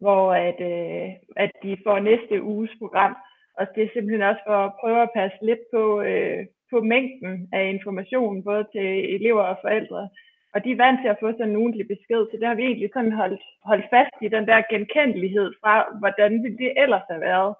hvor 0.00 0.32
at, 0.32 0.58
øh, 0.72 1.08
at 1.36 1.50
de 1.62 1.76
får 1.86 1.98
næste 1.98 2.42
uges 2.42 2.70
program. 2.78 3.16
Og 3.58 3.66
det 3.74 3.82
er 3.82 3.88
simpelthen 3.92 4.22
også 4.22 4.42
for 4.46 4.58
at 4.66 4.72
prøve 4.80 5.02
at 5.02 5.14
passe 5.14 5.38
lidt 5.42 5.64
på, 5.74 6.00
øh, 6.00 6.46
på 6.70 6.80
mængden 6.80 7.48
af 7.52 7.64
information, 7.68 8.44
både 8.44 8.64
til 8.72 9.14
elever 9.14 9.42
og 9.42 9.58
forældre. 9.62 10.08
Og 10.54 10.64
de 10.64 10.70
er 10.72 10.82
vant 10.84 11.00
til 11.00 11.08
at 11.08 11.20
få 11.20 11.32
sådan 11.32 11.50
en 11.50 11.56
ugentlig 11.56 11.86
besked, 11.88 12.20
så 12.26 12.36
det 12.40 12.46
har 12.48 12.54
vi 12.54 12.62
egentlig 12.62 12.90
sådan 12.92 13.12
holdt, 13.12 13.42
holdt 13.64 13.86
fast 13.90 14.16
i 14.22 14.28
den 14.28 14.46
der 14.46 14.70
genkendelighed 14.70 15.52
fra, 15.60 15.74
hvordan 15.98 16.30
det 16.58 16.72
ellers 16.82 17.06
har 17.10 17.18
været. 17.18 17.54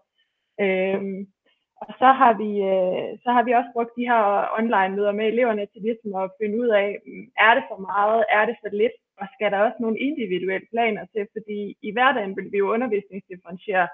Øhm, 0.64 1.26
og 1.80 1.88
så 2.00 2.08
har, 2.20 2.32
vi, 2.42 2.50
øh, 2.74 3.08
så 3.22 3.28
har 3.36 3.42
vi 3.42 3.52
også 3.52 3.70
brugt 3.74 3.96
de 3.98 4.08
her 4.10 4.22
online 4.58 4.96
møder 4.96 5.12
med 5.12 5.26
eleverne 5.26 5.66
til 5.66 5.82
ligesom 5.82 6.14
at 6.22 6.30
finde 6.40 6.56
ud 6.62 6.68
af, 6.82 6.88
mm, 7.06 7.26
er 7.46 7.52
det 7.54 7.64
for 7.70 7.78
meget, 7.90 8.24
er 8.38 8.44
det 8.48 8.56
for 8.62 8.70
lidt, 8.82 8.96
og 9.20 9.26
skal 9.34 9.50
der 9.50 9.58
også 9.66 9.78
nogle 9.80 9.98
individuelle 10.08 10.66
planer 10.72 11.04
til, 11.12 11.24
fordi 11.36 11.58
i 11.88 11.90
hverdagen 11.92 12.36
vil 12.36 12.52
vi 12.52 12.58
jo 12.58 12.72
undervisningsdifferentiere, 12.74 13.88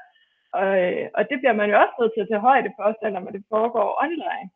og, 0.58 0.66
øh, 0.82 1.06
og 1.16 1.22
det 1.30 1.36
bliver 1.40 1.56
man 1.60 1.70
jo 1.70 1.76
også 1.82 1.94
nødt 2.00 2.12
til 2.14 2.24
at 2.24 2.30
tage 2.30 2.46
højde 2.50 2.70
for, 2.78 2.96
selvom 3.02 3.26
det 3.34 3.44
foregår 3.54 3.88
online. 4.04 4.48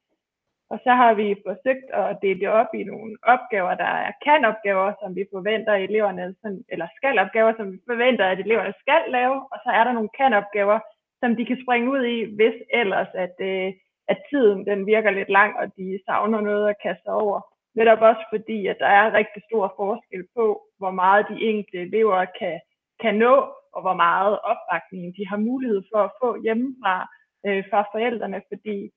Og 0.72 0.78
så 0.84 0.92
har 1.00 1.14
vi 1.14 1.42
forsøgt 1.46 1.88
at 2.00 2.16
dele 2.22 2.40
det 2.40 2.48
op 2.48 2.70
i 2.74 2.82
nogle 2.84 3.16
opgaver, 3.22 3.74
der 3.74 3.90
er 4.06 4.12
kan-opgaver, 4.24 4.92
som 5.00 5.10
vi 5.16 5.24
forventer, 5.34 5.74
eleverne, 5.74 6.34
eller 6.68 6.88
skal-opgaver, 6.96 7.52
som 7.56 7.72
vi 7.72 7.78
forventer, 7.90 8.26
at 8.26 8.38
eleverne 8.38 8.74
skal 8.82 9.02
lave, 9.08 9.36
og 9.52 9.58
så 9.64 9.70
er 9.78 9.84
der 9.84 9.92
nogle 9.92 10.14
kan-opgaver, 10.18 10.78
som 11.20 11.36
de 11.36 11.44
kan 11.46 11.62
springe 11.64 11.90
ud 11.90 12.04
i, 12.04 12.34
hvis 12.36 12.54
ellers 12.70 13.08
at, 13.14 13.36
øh, 13.40 13.72
at 14.08 14.18
tiden 14.30 14.66
den 14.66 14.86
virker 14.86 15.10
lidt 15.10 15.28
lang, 15.28 15.56
og 15.60 15.66
de 15.76 16.00
savner 16.06 16.40
noget 16.40 16.68
at 16.68 16.80
kaste 16.82 17.08
over. 17.08 17.40
Netop 17.74 18.00
også 18.00 18.24
fordi, 18.32 18.66
at 18.66 18.76
der 18.78 18.86
er 18.86 19.14
rigtig 19.14 19.42
stor 19.48 19.74
forskel 19.76 20.22
på, 20.36 20.44
hvor 20.78 20.90
meget 20.90 21.26
de 21.30 21.42
enkelte 21.50 21.80
elever 21.80 22.24
kan, 22.38 22.60
kan 23.00 23.14
nå, 23.14 23.34
og 23.74 23.80
hvor 23.82 23.94
meget 23.94 24.38
opbakning 24.50 25.16
de 25.16 25.28
har 25.28 25.36
mulighed 25.36 25.82
for 25.92 25.98
at 25.98 26.14
få 26.22 26.42
hjemmefra 26.42 27.08
øh, 27.46 27.64
fra 27.70 27.80
forældrene, 27.92 28.42
fordi 28.52 28.90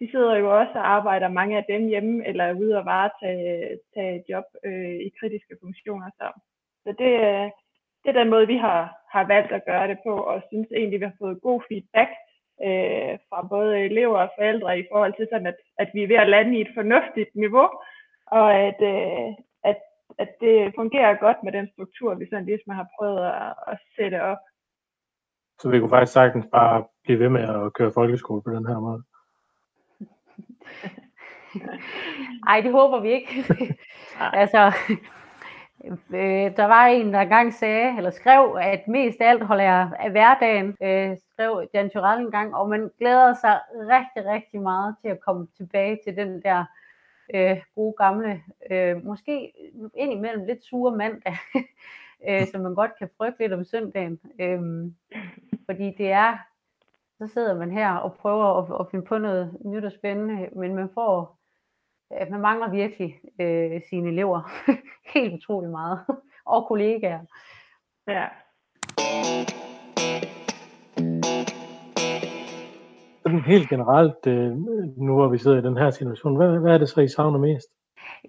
de 0.00 0.10
sidder 0.10 0.36
jo 0.36 0.58
også 0.60 0.72
og 0.74 0.88
arbejder 0.96 1.28
mange 1.28 1.56
af 1.56 1.64
dem 1.68 1.86
hjemme, 1.86 2.26
eller 2.26 2.44
er 2.44 2.54
ude 2.54 2.78
og 2.78 2.84
varetage 2.84 3.78
tage 3.94 4.24
job 4.28 4.44
øh, 4.64 4.98
i 5.06 5.10
kritiske 5.20 5.56
funktioner. 5.62 6.10
Så, 6.18 6.26
så 6.84 6.90
det, 6.98 7.12
øh, 7.28 7.48
det 8.02 8.08
er 8.08 8.20
den 8.20 8.30
måde, 8.30 8.46
vi 8.46 8.56
har, 8.56 8.97
har 9.12 9.24
valgt 9.26 9.52
at 9.52 9.64
gøre 9.64 9.88
det 9.88 9.98
på, 10.06 10.14
og 10.30 10.42
synes 10.48 10.68
egentlig, 10.76 11.00
vi 11.00 11.04
har 11.04 11.20
fået 11.22 11.42
god 11.42 11.60
feedback 11.68 12.10
øh, 12.66 13.14
fra 13.28 13.46
både 13.54 13.78
elever 13.88 14.18
og 14.18 14.30
forældre 14.38 14.78
i 14.78 14.84
forhold 14.92 15.14
til 15.16 15.26
sådan, 15.32 15.46
at, 15.46 15.58
at 15.78 15.88
vi 15.94 16.02
er 16.02 16.08
ved 16.08 16.16
at 16.16 16.28
lande 16.28 16.58
i 16.58 16.60
et 16.60 16.72
fornuftigt 16.74 17.30
niveau, 17.34 17.68
og 18.26 18.48
at, 18.68 18.80
øh, 18.94 19.28
at, 19.70 19.78
at 20.18 20.30
det 20.40 20.72
fungerer 20.74 21.22
godt 21.26 21.36
med 21.44 21.52
den 21.52 21.68
struktur, 21.72 22.14
vi 22.14 22.26
sådan 22.30 22.46
ligesom 22.46 22.72
har 22.72 22.86
prøvet 22.98 23.26
at, 23.26 23.54
at 23.72 23.78
sætte 23.96 24.22
op. 24.22 24.42
Så 25.60 25.70
vi 25.70 25.78
kunne 25.78 25.94
faktisk 25.96 26.12
sagtens 26.12 26.46
bare 26.52 26.84
blive 27.04 27.18
ved 27.18 27.28
med 27.28 27.42
at 27.42 27.72
køre 27.72 27.92
folkeskole 27.94 28.42
på 28.42 28.50
den 28.50 28.66
her 28.66 28.78
måde? 28.78 29.02
Ej, 32.50 32.60
det 32.60 32.72
håber 32.72 33.00
vi 33.00 33.10
ikke. 33.12 33.28
altså, 34.42 34.72
Øh, 35.84 36.56
der 36.56 36.64
var 36.64 36.86
en, 36.86 37.12
der 37.12 37.20
engang 37.20 37.54
sagde, 37.54 37.96
eller 37.96 38.10
skrev, 38.10 38.58
at 38.60 38.88
mest 38.88 39.20
af 39.20 39.28
alt 39.28 39.42
holder 39.42 39.64
jeg 39.64 39.90
af 39.98 40.10
hverdagen, 40.10 40.76
øh, 40.82 41.16
skrev 41.32 41.68
Jan 41.74 41.90
Turell 41.90 42.20
en 42.24 42.30
gang, 42.30 42.54
og 42.54 42.68
man 42.68 42.90
glæder 42.98 43.34
sig 43.34 43.60
rigtig, 43.74 44.32
rigtig 44.32 44.60
meget 44.60 44.96
til 45.02 45.08
at 45.08 45.20
komme 45.20 45.46
tilbage 45.56 45.98
til 46.04 46.16
den 46.16 46.42
der 46.42 46.64
øh, 47.34 47.56
gode 47.74 47.94
gamle, 47.98 48.42
øh, 48.70 49.04
måske 49.04 49.52
indimellem 49.94 50.44
lidt 50.44 50.64
sure 50.64 50.96
mandag, 50.96 51.36
øh, 52.28 52.46
som 52.46 52.60
man 52.60 52.74
godt 52.74 52.98
kan 52.98 53.08
frygte 53.16 53.38
lidt 53.38 53.52
om 53.52 53.64
søndagen. 53.64 54.20
Øh, 54.40 54.60
fordi 55.66 55.94
det 55.98 56.10
er, 56.10 56.38
så 57.18 57.26
sidder 57.26 57.58
man 57.58 57.70
her 57.70 57.92
og 57.94 58.14
prøver 58.14 58.58
at, 58.58 58.80
at 58.80 58.90
finde 58.90 59.04
på 59.04 59.18
noget 59.18 59.58
nyt 59.64 59.84
og 59.84 59.92
spændende, 59.92 60.48
men 60.56 60.74
man 60.74 60.88
får, 60.94 61.37
at 62.10 62.30
man 62.30 62.40
mangler 62.40 62.70
virkelig 62.70 63.20
øh, 63.40 63.80
sine 63.90 64.08
elever 64.08 64.50
helt 65.14 65.34
utrolig 65.34 65.70
meget, 65.70 66.00
og 66.54 66.66
kollegaer. 66.68 67.20
Ja. 68.08 68.26
Sådan 73.22 73.40
helt 73.40 73.68
generelt, 73.68 74.26
øh, 74.26 74.56
nu 74.96 75.14
hvor 75.14 75.28
vi 75.28 75.38
sidder 75.38 75.58
i 75.58 75.62
den 75.62 75.76
her 75.76 75.90
situation, 75.90 76.36
hvad, 76.36 76.58
hvad 76.58 76.74
er 76.74 76.78
det 76.78 76.88
så, 76.88 77.00
I 77.00 77.08
savner 77.08 77.38
mest? 77.38 77.68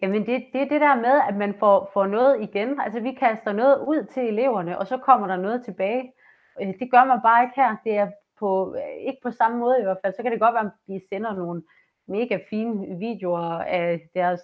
Jamen 0.01 0.25
det, 0.25 0.45
det 0.53 0.61
er 0.61 0.69
det 0.69 0.81
der 0.81 0.95
med, 0.95 1.21
at 1.29 1.35
man 1.37 1.55
får, 1.59 1.89
får 1.93 2.05
noget 2.05 2.41
igen. 2.41 2.79
Altså 2.81 2.99
vi 2.99 3.13
kaster 3.13 3.53
noget 3.53 3.85
ud 3.87 4.05
til 4.13 4.23
eleverne, 4.23 4.79
og 4.79 4.87
så 4.87 4.97
kommer 4.97 5.27
der 5.27 5.37
noget 5.37 5.65
tilbage. 5.65 6.13
Øh, 6.61 6.67
det 6.67 6.91
gør 6.91 7.05
man 7.05 7.19
bare 7.23 7.43
ikke 7.43 7.55
her. 7.55 7.75
Det 7.83 7.93
er 7.97 8.07
på, 8.39 8.75
ikke 9.07 9.19
på 9.23 9.31
samme 9.31 9.57
måde 9.57 9.79
i 9.79 9.83
hvert 9.83 9.97
fald. 10.03 10.13
Så 10.13 10.23
kan 10.23 10.31
det 10.31 10.39
godt 10.39 10.53
være, 10.53 10.65
at 10.65 10.71
de 10.87 11.01
sender 11.09 11.33
nogle 11.35 11.63
mega 12.09 12.39
fine 12.49 12.99
videoer 12.99 13.63
af 13.63 14.01
deres, 14.15 14.41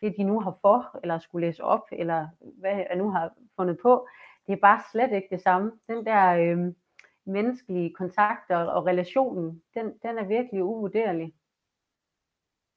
det, 0.00 0.14
de 0.16 0.22
nu 0.22 0.40
har 0.40 0.58
for, 0.60 0.98
eller 1.02 1.18
skulle 1.18 1.46
læse 1.46 1.64
op, 1.64 1.86
eller 1.92 2.28
hvad 2.60 2.72
jeg 2.72 2.96
nu 2.96 3.10
har 3.10 3.30
fundet 3.56 3.78
på. 3.82 4.08
Det 4.46 4.52
er 4.52 4.56
bare 4.56 4.80
slet 4.92 5.12
ikke 5.12 5.28
det 5.30 5.40
samme. 5.42 5.72
Den 5.88 6.06
der 6.06 6.36
øh, 6.36 6.72
menneskelige 7.26 7.94
kontakt 7.94 8.50
og, 8.50 8.66
og 8.66 8.86
relationen, 8.86 9.62
den, 9.74 9.86
den 10.02 10.18
er 10.18 10.24
virkelig 10.24 10.64
uvurderlig. 10.64 11.32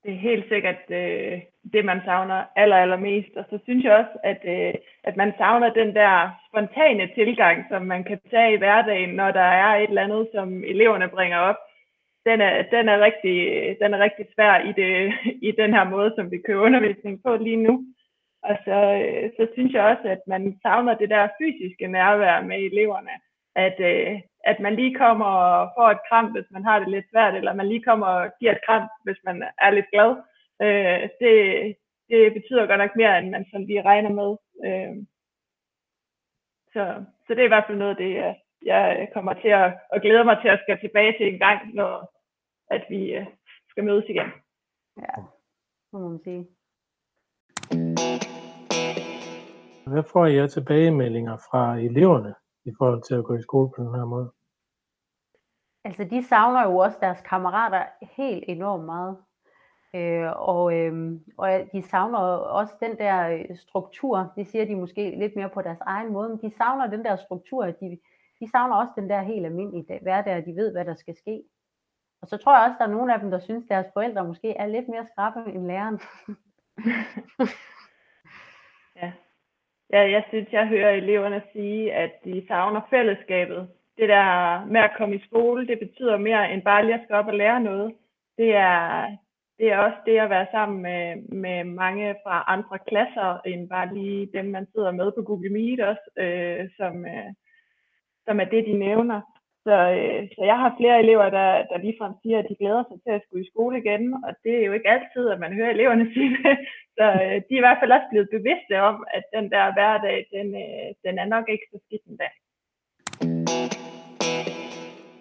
Det 0.03 0.13
er 0.13 0.19
helt 0.19 0.47
sikkert 0.47 0.83
øh, 0.89 1.41
det, 1.73 1.85
man 1.85 2.01
savner 2.05 2.45
aller, 2.55 2.77
allermest. 2.77 3.35
Og 3.35 3.45
så 3.49 3.59
synes 3.63 3.83
jeg 3.83 3.93
også, 3.93 4.19
at, 4.23 4.41
øh, 4.45 4.73
at 5.03 5.15
man 5.17 5.33
savner 5.37 5.73
den 5.73 5.95
der 5.95 6.29
spontane 6.49 7.09
tilgang, 7.15 7.65
som 7.69 7.81
man 7.81 8.03
kan 8.03 8.19
tage 8.29 8.53
i 8.53 8.57
hverdagen, 8.57 9.09
når 9.09 9.31
der 9.31 9.47
er 9.63 9.75
et 9.75 9.89
eller 9.89 10.01
andet, 10.03 10.29
som 10.33 10.63
eleverne 10.63 11.09
bringer 11.09 11.37
op. 11.37 11.55
Den 12.27 12.41
er, 12.41 12.53
den 12.75 12.89
er, 12.89 12.99
rigtig, 13.07 13.37
den 13.81 13.93
er 13.93 13.99
rigtig 13.99 14.25
svær 14.35 14.55
i, 14.69 14.71
det, 14.81 15.13
i 15.49 15.51
den 15.51 15.73
her 15.73 15.83
måde, 15.83 16.13
som 16.15 16.31
vi 16.31 16.37
kører 16.45 16.65
undervisning 16.67 17.23
på 17.23 17.35
lige 17.35 17.63
nu. 17.67 17.73
Og 18.43 18.55
så, 18.65 18.77
øh, 19.03 19.29
så 19.37 19.47
synes 19.53 19.73
jeg 19.73 19.83
også, 19.83 20.07
at 20.15 20.21
man 20.27 20.59
savner 20.61 20.93
det 20.95 21.09
der 21.09 21.35
fysiske 21.41 21.87
nærvær 21.87 22.41
med 22.41 22.57
eleverne. 22.57 23.15
At, 23.55 23.77
øh, 23.79 24.19
at 24.43 24.59
man 24.59 24.75
lige 24.75 24.95
kommer 24.95 25.25
og 25.25 25.71
får 25.77 25.89
et 25.91 26.05
kram, 26.09 26.25
hvis 26.25 26.49
man 26.51 26.63
har 26.63 26.79
det 26.79 26.89
lidt 26.89 27.05
svært, 27.11 27.35
eller 27.35 27.53
man 27.53 27.67
lige 27.67 27.83
kommer 27.83 28.07
og 28.07 28.31
giver 28.39 28.51
et 28.51 28.65
kram, 28.65 28.89
hvis 29.03 29.19
man 29.25 29.43
er 29.61 29.71
lidt 29.71 29.91
glad. 29.93 30.11
Øh, 30.61 31.09
det, 31.21 31.33
det 32.09 32.33
betyder 32.33 32.67
godt 32.67 32.79
nok 32.79 32.95
mere, 32.95 33.19
end 33.19 33.29
man 33.29 33.45
sådan 33.51 33.67
lige 33.67 33.81
regner 33.81 34.13
med. 34.19 34.29
Så, 36.73 36.83
så 37.27 37.29
det 37.33 37.39
er 37.39 37.49
i 37.49 37.53
hvert 37.55 37.67
fald 37.67 37.77
noget 37.77 37.91
af 37.95 37.97
det, 37.97 38.13
jeg, 38.15 38.35
jeg 38.65 39.07
kommer 39.13 39.33
til 39.33 39.47
at, 39.47 39.73
og 39.91 40.01
glæder 40.01 40.23
mig 40.23 40.37
til 40.41 40.47
at 40.47 40.59
skal 40.63 40.79
tilbage 40.79 41.13
til 41.17 41.33
en 41.33 41.39
gang, 41.39 41.59
når 41.73 42.16
at 42.69 42.85
vi 42.89 43.13
øh, 43.13 43.25
skal 43.69 43.83
mødes 43.83 44.05
igen. 44.09 44.27
Ja, 44.97 45.13
må 45.93 46.09
man 46.09 46.19
sige. 46.23 46.47
Hvad 49.87 50.03
får 50.03 50.25
I 50.25 50.37
af 50.37 50.49
tilbagemeldinger 50.49 51.37
fra 51.37 51.77
eleverne 51.77 52.35
i 52.65 52.71
forhold 52.77 53.03
til 53.03 53.15
at 53.15 53.23
gå 53.23 53.35
i 53.35 53.41
skole 53.41 53.69
på 53.75 53.83
den 53.83 53.95
her 53.95 54.05
måde? 54.05 54.31
Altså, 55.83 56.03
de 56.03 56.23
savner 56.23 56.63
jo 56.63 56.77
også 56.77 56.97
deres 57.01 57.21
kammerater 57.21 57.85
helt 58.01 58.43
enormt 58.47 58.85
meget. 58.85 59.17
Øh, 59.95 60.31
og, 60.35 60.73
øh, 60.73 61.19
og 61.37 61.49
de 61.73 61.81
savner 61.81 62.19
også 62.59 62.73
den 62.79 62.97
der 62.97 63.29
øh, 63.29 63.57
struktur, 63.57 64.33
det 64.37 64.47
siger 64.47 64.65
de 64.65 64.75
måske 64.75 65.19
lidt 65.19 65.35
mere 65.35 65.49
på 65.49 65.61
deres 65.61 65.79
egen 65.81 66.13
måde, 66.13 66.29
men 66.29 66.51
de 66.51 66.57
savner 66.57 66.87
den 66.87 67.05
der 67.05 67.15
struktur, 67.15 67.65
de, 67.65 67.99
de 68.39 68.49
savner 68.51 68.75
også 68.75 68.91
den 68.95 69.09
der 69.09 69.21
helt 69.21 69.45
almindelige 69.45 69.99
hverdag, 70.01 70.45
de 70.45 70.55
ved, 70.55 70.71
hvad 70.71 70.85
der 70.85 70.95
skal 70.95 71.15
ske. 71.15 71.43
Og 72.21 72.27
så 72.27 72.37
tror 72.37 72.57
jeg 72.57 72.65
også, 72.65 72.75
der 72.79 72.85
er 72.85 72.97
nogle 72.97 73.13
af 73.13 73.19
dem, 73.19 73.31
der 73.31 73.39
synes, 73.39 73.67
deres 73.67 73.87
forældre 73.93 74.27
måske 74.27 74.51
er 74.51 74.67
lidt 74.67 74.87
mere 74.87 75.07
skrappe 75.11 75.51
end 75.53 75.67
læreren. 75.67 75.99
ja. 79.01 79.11
ja, 79.89 80.11
jeg 80.11 80.23
synes, 80.27 80.51
jeg 80.51 80.67
hører 80.67 80.91
eleverne 80.91 81.41
sige, 81.53 81.93
at 81.93 82.11
de 82.23 82.45
savner 82.47 82.81
fællesskabet. 82.89 83.69
Det 83.97 84.09
der 84.09 84.65
med 84.65 84.81
at 84.81 84.93
komme 84.97 85.15
i 85.15 85.25
skole, 85.27 85.67
det 85.67 85.79
betyder 85.79 86.17
mere 86.17 86.53
end 86.53 86.61
bare 86.61 86.85
lige 86.85 86.95
at 86.95 87.03
skal 87.03 87.15
op 87.15 87.27
og 87.27 87.33
lære 87.33 87.61
noget. 87.61 87.95
Det 88.37 88.55
er, 88.55 89.05
det 89.59 89.71
er 89.71 89.77
også 89.77 89.97
det 90.05 90.19
at 90.19 90.29
være 90.29 90.47
sammen 90.51 90.81
med, 90.81 91.15
med 91.15 91.63
mange 91.63 92.15
fra 92.23 92.43
andre 92.47 92.79
klasser, 92.87 93.39
end 93.45 93.69
bare 93.69 93.93
lige 93.93 94.29
dem, 94.33 94.45
man 94.45 94.67
sidder 94.71 94.91
med 94.91 95.11
på 95.11 95.21
Google 95.21 95.49
Meet 95.49 95.79
også, 95.79 96.09
øh, 96.17 96.69
som, 96.77 97.05
øh, 97.05 97.33
som 98.25 98.39
er 98.39 98.45
det, 98.45 98.65
de 98.65 98.73
nævner. 98.73 99.21
Så, 99.67 99.77
øh, 99.99 100.21
så 100.35 100.41
jeg 100.51 100.57
har 100.63 100.71
flere 100.79 100.99
elever, 101.03 101.27
der, 101.37 101.49
der 101.69 101.77
ligefrem 101.85 102.13
siger, 102.21 102.37
at 102.39 102.49
de 102.49 102.59
glæder 102.61 102.83
sig 102.89 102.97
til 103.03 103.11
at 103.15 103.23
skulle 103.23 103.43
i 103.45 103.51
skole 103.51 103.75
igen, 103.83 104.03
og 104.25 104.31
det 104.43 104.53
er 104.57 104.65
jo 104.67 104.73
ikke 104.77 104.91
altid, 104.95 105.23
at 105.33 105.39
man 105.43 105.53
hører 105.57 105.71
eleverne 105.71 106.05
sige 106.13 106.31
det. 106.37 106.55
Så 106.97 107.05
øh, 107.23 107.35
de 107.45 107.51
er 107.55 107.61
i 107.61 107.65
hvert 107.65 107.79
fald 107.81 107.95
også 107.97 108.09
blevet 108.11 108.29
bevidste 108.37 108.75
om, 108.89 108.95
at 109.17 109.23
den 109.35 109.45
der 109.53 109.73
hverdag, 109.75 110.17
den, 110.35 110.47
øh, 110.63 110.87
den 111.05 111.13
er 111.23 111.27
nok 111.35 111.45
ikke 111.53 111.67
så 111.71 111.77
skidt 111.85 112.05
endda. 112.09 112.29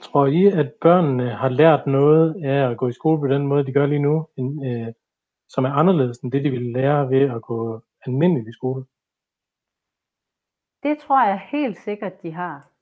Tror 0.06 0.26
I, 0.26 0.42
at 0.60 0.68
børnene 0.86 1.28
har 1.42 1.48
lært 1.48 1.86
noget 1.86 2.26
af 2.44 2.70
at 2.70 2.76
gå 2.76 2.88
i 2.88 2.98
skole 3.00 3.18
på 3.20 3.28
den 3.34 3.46
måde, 3.46 3.66
de 3.66 3.72
gør 3.72 3.86
lige 3.86 4.06
nu, 4.08 4.26
end, 4.38 4.50
øh, 4.68 4.88
som 5.48 5.64
er 5.64 5.72
anderledes 5.80 6.18
end 6.18 6.32
det, 6.32 6.44
de 6.44 6.50
ville 6.50 6.72
lære 6.72 7.10
ved 7.10 7.24
at 7.36 7.42
gå 7.42 7.80
almindeligt 8.06 8.48
i 8.48 8.52
skole? 8.52 8.84
Det 10.82 10.98
tror 10.98 11.26
jeg 11.26 11.40
helt 11.52 11.76
sikkert, 11.76 12.22
de 12.22 12.32
har. 12.32 12.75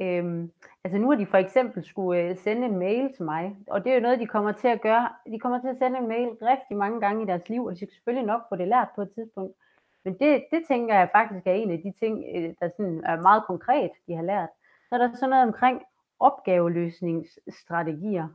Øhm, 0.00 0.52
altså 0.84 0.98
nu 0.98 1.10
har 1.10 1.16
de 1.16 1.26
for 1.26 1.38
eksempel 1.38 1.84
skulle 1.84 2.22
øh, 2.22 2.36
sende 2.36 2.66
en 2.66 2.78
mail 2.78 3.12
til 3.16 3.24
mig, 3.24 3.56
og 3.68 3.84
det 3.84 3.90
er 3.90 3.94
jo 3.94 4.02
noget, 4.02 4.20
de 4.20 4.26
kommer 4.26 4.52
til 4.52 4.68
at 4.68 4.80
gøre. 4.80 5.08
De 5.30 5.38
kommer 5.38 5.60
til 5.60 5.68
at 5.68 5.78
sende 5.78 5.98
en 5.98 6.08
mail 6.08 6.28
rigtig 6.28 6.76
mange 6.76 7.00
gange 7.00 7.22
i 7.22 7.26
deres 7.26 7.48
liv, 7.48 7.64
og 7.64 7.72
de 7.72 7.76
skal 7.76 7.92
selvfølgelig 7.92 8.26
nok 8.26 8.42
få 8.48 8.56
det 8.56 8.68
lært 8.68 8.88
på 8.94 9.02
et 9.02 9.10
tidspunkt. 9.14 9.56
Men 10.04 10.18
det, 10.18 10.44
det 10.50 10.64
tænker 10.68 10.94
jeg 10.94 11.08
faktisk 11.12 11.46
er 11.46 11.52
en 11.52 11.70
af 11.70 11.78
de 11.78 11.92
ting, 11.98 12.24
øh, 12.34 12.54
der 12.60 12.68
sådan 12.76 13.04
er 13.04 13.20
meget 13.20 13.44
konkret, 13.46 13.90
de 14.06 14.14
har 14.14 14.22
lært. 14.22 14.48
Så 14.88 14.94
er 14.94 14.98
der 14.98 15.14
sådan 15.14 15.30
noget 15.30 15.46
omkring 15.46 15.82
opgaveløsningsstrategier. 16.20 18.28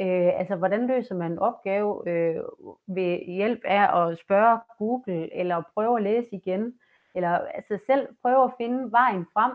Øh, 0.00 0.38
altså, 0.38 0.56
hvordan 0.56 0.86
løser 0.86 1.14
man 1.14 1.32
en 1.32 1.38
opgave 1.38 2.08
øh, 2.08 2.42
ved 2.86 3.26
hjælp 3.26 3.60
af 3.64 4.00
at 4.00 4.18
spørge 4.18 4.60
Google, 4.78 5.36
eller 5.36 5.62
prøve 5.74 5.96
at 5.96 6.02
læse 6.02 6.28
igen, 6.32 6.74
eller 7.14 7.38
altså 7.38 7.78
selv 7.86 8.08
prøve 8.22 8.44
at 8.44 8.52
finde 8.58 8.92
vejen 8.92 9.26
frem. 9.32 9.52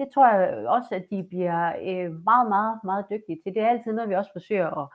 Det 0.00 0.08
tror 0.14 0.26
jeg 0.32 0.68
også, 0.68 0.94
at 0.94 1.04
de 1.10 1.26
bliver 1.28 1.60
øh, 1.88 2.24
meget, 2.30 2.48
meget, 2.48 2.78
meget 2.84 3.04
dygtige 3.10 3.40
til. 3.42 3.54
Det 3.54 3.62
er 3.62 3.68
altid 3.68 3.92
noget, 3.92 4.10
vi 4.10 4.14
også 4.14 4.32
forsøger 4.32 4.70
at 4.82 4.88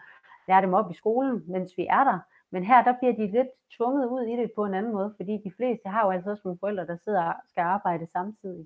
lære 0.48 0.62
dem 0.62 0.74
op 0.74 0.92
i 0.92 0.94
skolen, 0.94 1.44
mens 1.48 1.72
vi 1.78 1.86
er 1.90 2.04
der. 2.04 2.20
Men 2.52 2.64
her, 2.64 2.84
der 2.84 2.94
bliver 3.00 3.14
de 3.14 3.32
lidt 3.32 3.48
tvunget 3.78 4.06
ud 4.08 4.22
i 4.22 4.36
det 4.42 4.52
på 4.56 4.66
en 4.66 4.74
anden 4.74 4.94
måde, 4.94 5.14
fordi 5.18 5.34
de 5.46 5.52
fleste 5.58 5.90
har 5.90 6.06
jo 6.06 6.12
altså 6.12 6.30
også 6.30 6.42
nogle 6.46 6.60
forældre, 6.60 6.88
der 6.88 6.96
sidder 6.96 7.24
og 7.24 7.36
skal 7.50 7.62
arbejde 7.62 8.08
samtidig. 8.08 8.66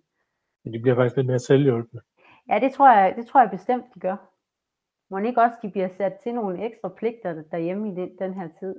De 0.74 0.80
bliver 0.80 0.96
faktisk 0.96 1.16
lidt 1.16 1.28
mere 1.28 1.40
selvhjulpende. 1.40 2.04
Ja, 2.50 2.60
det 2.60 2.72
tror 2.74 2.92
jeg, 2.92 3.16
det 3.16 3.26
tror 3.26 3.42
jeg 3.42 3.52
bestemt, 3.52 3.86
de 3.96 4.00
gør. 4.00 4.16
Må 5.10 5.18
ikke 5.18 5.42
også, 5.42 5.58
de 5.62 5.72
bliver 5.72 5.88
sat 5.88 6.14
til 6.24 6.34
nogle 6.34 6.66
ekstra 6.66 6.90
pligter 6.90 7.44
derhjemme 7.52 7.92
i 7.92 7.96
den, 7.96 8.18
den 8.20 8.34
her 8.34 8.48
tid, 8.60 8.76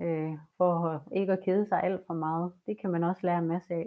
øh, 0.00 0.32
for 0.56 1.02
ikke 1.12 1.32
at 1.32 1.44
kede 1.44 1.66
sig 1.66 1.82
alt 1.82 2.06
for 2.06 2.14
meget. 2.14 2.52
Det 2.66 2.80
kan 2.80 2.90
man 2.90 3.04
også 3.04 3.20
lære 3.26 3.38
en 3.38 3.48
masse 3.48 3.74
af. 3.74 3.86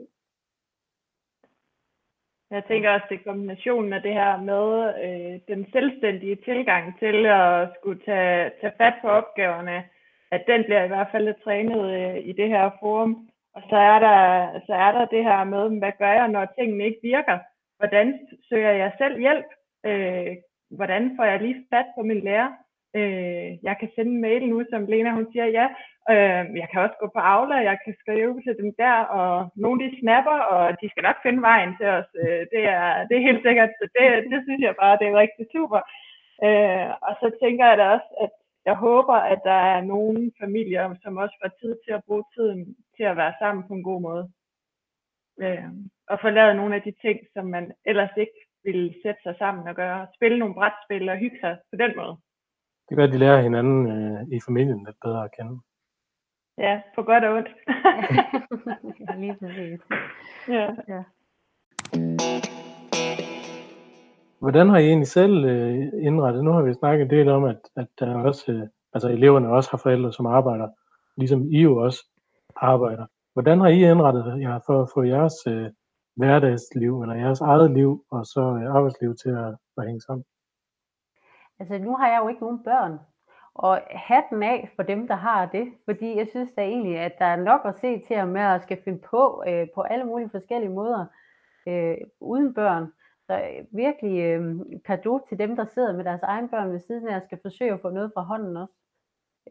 Jeg 2.52 2.64
tænker 2.68 2.90
også, 2.90 3.06
det 3.10 3.20
er 3.20 3.30
kombinationen 3.32 3.94
af 3.94 4.02
det 4.02 4.14
her 4.14 4.42
med 4.42 4.66
øh, 5.06 5.40
den 5.48 5.72
selvstændige 5.72 6.36
tilgang 6.36 7.00
til 7.00 7.26
at 7.26 7.70
skulle 7.78 8.02
tage, 8.06 8.52
tage 8.62 8.74
fat 8.78 8.94
på 9.02 9.08
opgaverne, 9.08 9.84
at 10.32 10.44
den 10.48 10.64
bliver 10.64 10.84
i 10.84 10.88
hvert 10.88 11.08
fald 11.12 11.44
trænet 11.44 11.84
øh, 12.00 12.18
i 12.30 12.32
det 12.32 12.50
her 12.50 12.70
forum. 12.80 13.30
Og 13.56 13.62
så 13.70 13.76
er, 13.76 14.00
der, 14.00 14.20
så 14.66 14.74
er 14.74 14.92
der 14.92 15.06
det 15.06 15.24
her 15.24 15.44
med, 15.44 15.80
hvad 15.80 15.92
gør 16.00 16.12
jeg, 16.12 16.28
når 16.28 16.54
tingene 16.58 16.86
ikke 16.86 17.00
virker? 17.04 17.38
hvordan 17.80 18.20
søger 18.50 18.72
jeg 18.72 18.92
selv 18.98 19.20
hjælp? 19.20 19.50
Øh, 19.86 20.36
hvordan 20.78 21.04
får 21.16 21.24
jeg 21.24 21.42
lige 21.42 21.66
fat 21.74 21.86
på 21.98 22.02
min 22.04 22.22
lærer? 22.28 22.50
Øh, 22.96 23.50
jeg 23.64 23.76
kan 23.80 23.90
sende 23.96 24.12
en 24.12 24.22
mail 24.22 24.44
nu, 24.50 24.64
som 24.70 24.86
Lena 24.86 25.12
hun 25.12 25.28
siger, 25.32 25.46
ja, 25.46 25.68
øh, 26.14 26.44
jeg 26.62 26.68
kan 26.72 26.82
også 26.86 26.98
gå 27.02 27.08
på 27.16 27.22
Aula, 27.34 27.58
jeg 27.70 27.78
kan 27.86 27.96
skrive 28.02 28.34
til 28.46 28.56
dem 28.62 28.70
der, 28.82 28.98
og 29.20 29.32
nogle 29.64 29.78
de 29.84 30.00
snapper, 30.00 30.38
og 30.54 30.64
de 30.82 30.90
skal 30.90 31.04
nok 31.04 31.20
finde 31.26 31.42
vejen 31.50 31.72
til 31.80 31.88
os. 31.98 32.10
Øh, 32.22 32.44
det, 32.54 32.64
er, 32.78 33.08
det 33.08 33.14
er 33.18 33.28
helt 33.30 33.44
sikkert, 33.48 33.72
så 33.80 33.86
det, 33.96 34.06
det 34.32 34.40
synes 34.46 34.62
jeg 34.68 34.76
bare, 34.84 35.00
det 35.00 35.08
er 35.08 35.22
rigtig 35.24 35.46
super. 35.56 35.82
Øh, 36.46 36.90
og 37.08 37.14
så 37.22 37.28
tænker 37.44 37.66
jeg 37.70 37.78
da 37.78 37.86
også, 37.96 38.10
at 38.24 38.34
jeg 38.66 38.76
håber, 38.76 39.18
at 39.34 39.42
der 39.44 39.60
er 39.74 39.82
nogle 39.82 40.32
familier, 40.42 40.96
som 41.04 41.18
også 41.18 41.36
får 41.42 41.52
tid 41.62 41.74
til 41.86 41.94
at 41.94 42.04
bruge 42.08 42.24
tiden 42.36 42.76
til 42.98 43.04
at 43.04 43.18
være 43.18 43.34
sammen 43.42 43.64
på 43.68 43.74
en 43.74 43.84
god 43.84 44.02
måde. 44.02 44.26
øh, 45.44 45.70
og 46.12 46.20
få 46.22 46.30
lavet 46.30 46.56
nogle 46.56 46.76
af 46.76 46.82
de 46.82 46.94
ting, 47.02 47.20
som 47.34 47.46
man 47.46 47.72
ellers 47.86 48.14
ikke 48.18 48.40
ville 48.64 48.94
sætte 49.04 49.22
sig 49.24 49.36
sammen 49.38 49.68
og 49.68 49.76
gøre. 49.76 50.08
Spille 50.16 50.40
nogle 50.40 50.54
brætspil 50.54 51.10
og 51.10 51.18
hygge 51.18 51.40
sig 51.40 51.58
på 51.72 51.76
den 51.84 51.92
måde. 52.00 52.16
Det 52.90 52.98
gør, 52.98 53.04
at 53.04 53.14
de 53.14 53.18
lærer 53.18 53.42
hinanden 53.42 53.80
øh, 53.96 54.22
i 54.38 54.40
familien 54.48 54.86
lidt 54.86 55.00
bedre 55.06 55.24
at 55.24 55.32
kende. 55.38 55.60
Ja, 56.60 56.82
på 56.96 57.04
godt 57.04 57.24
og 57.24 57.36
ondt. 57.36 57.50
ja, 59.10 59.16
lige 59.16 59.36
præcis. 59.40 59.80
ja. 60.48 60.70
Ja. 60.88 61.04
Hvordan 64.40 64.70
har 64.70 64.78
I 64.78 64.88
egentlig 64.88 65.08
selv 65.08 65.46
øh, 65.46 65.88
indrettet? 66.02 66.44
Nu 66.44 66.52
har 66.52 66.62
vi 66.62 66.74
snakket 66.74 67.04
en 67.04 67.10
del 67.10 67.30
om, 67.30 67.44
at, 67.44 67.60
at 67.76 67.88
der 68.00 68.16
også, 68.16 68.52
øh, 68.52 68.68
altså 68.94 69.10
eleverne 69.10 69.50
også 69.50 69.70
har 69.72 69.78
forældre, 69.78 70.14
som 70.14 70.26
arbejder, 70.26 70.68
ligesom 71.18 71.42
I 71.52 71.62
jo 71.62 71.78
også 71.78 72.08
arbejder. 72.56 73.06
Hvordan 73.34 73.60
har 73.60 73.68
I 73.68 73.92
indrettet 73.92 74.42
jer 74.42 74.60
for 74.66 74.82
at 74.82 74.90
få 74.94 75.04
jeres 75.04 75.48
øh, 75.48 75.72
hverdagsliv, 76.16 77.02
eller 77.02 77.16
jeres 77.16 77.42
eget 77.42 77.72
liv, 77.72 78.06
og 78.12 78.26
så 78.26 78.42
øh, 78.42 78.76
arbejdsliv 78.76 79.16
til 79.16 79.30
at, 79.30 79.56
at 79.78 79.86
hænge 79.86 80.02
sammen? 80.02 80.26
Altså 81.60 81.78
nu 81.78 81.96
har 81.96 82.08
jeg 82.08 82.20
jo 82.24 82.28
ikke 82.28 82.42
nogen 82.42 82.64
børn, 82.64 83.00
og 83.60 83.82
hatten 83.90 84.44
af 84.44 84.70
for 84.76 84.84
dem, 84.84 85.08
der 85.08 85.16
har 85.16 85.46
det, 85.46 85.74
fordi 85.86 86.18
jeg 86.18 86.28
synes 86.28 86.50
da 86.56 86.62
egentlig, 86.62 86.98
at 86.98 87.20
der 87.20 87.26
er 87.26 87.36
nok 87.36 87.62
at 87.66 87.80
se 87.80 88.00
til 88.00 88.14
at 88.14 88.28
med 88.28 88.42
at 88.42 88.64
skal 88.64 88.82
finde 88.84 89.00
på 89.00 89.44
øh, 89.48 89.68
på 89.76 89.82
alle 89.82 90.06
mulige 90.06 90.30
forskellige 90.30 90.74
måder 90.74 91.06
øh, 91.68 91.98
uden 92.20 92.54
børn. 92.54 92.92
Så 93.28 93.34
øh, 93.34 93.66
virkelig 93.72 94.20
øh, 94.20 94.56
kado 94.86 95.20
til 95.30 95.40
dem, 95.40 95.56
der 95.56 95.66
sidder 95.66 95.96
med 95.96 96.04
deres 96.04 96.24
egen 96.24 96.50
børn 96.50 96.72
ved 96.72 96.80
siden 96.80 97.08
af 97.08 97.16
og 97.16 97.22
skal 97.22 97.40
forsøge 97.42 97.74
at 97.74 97.82
få 97.82 97.90
noget 97.90 98.12
fra 98.14 98.22
hånden 98.22 98.58
også. 98.58 98.74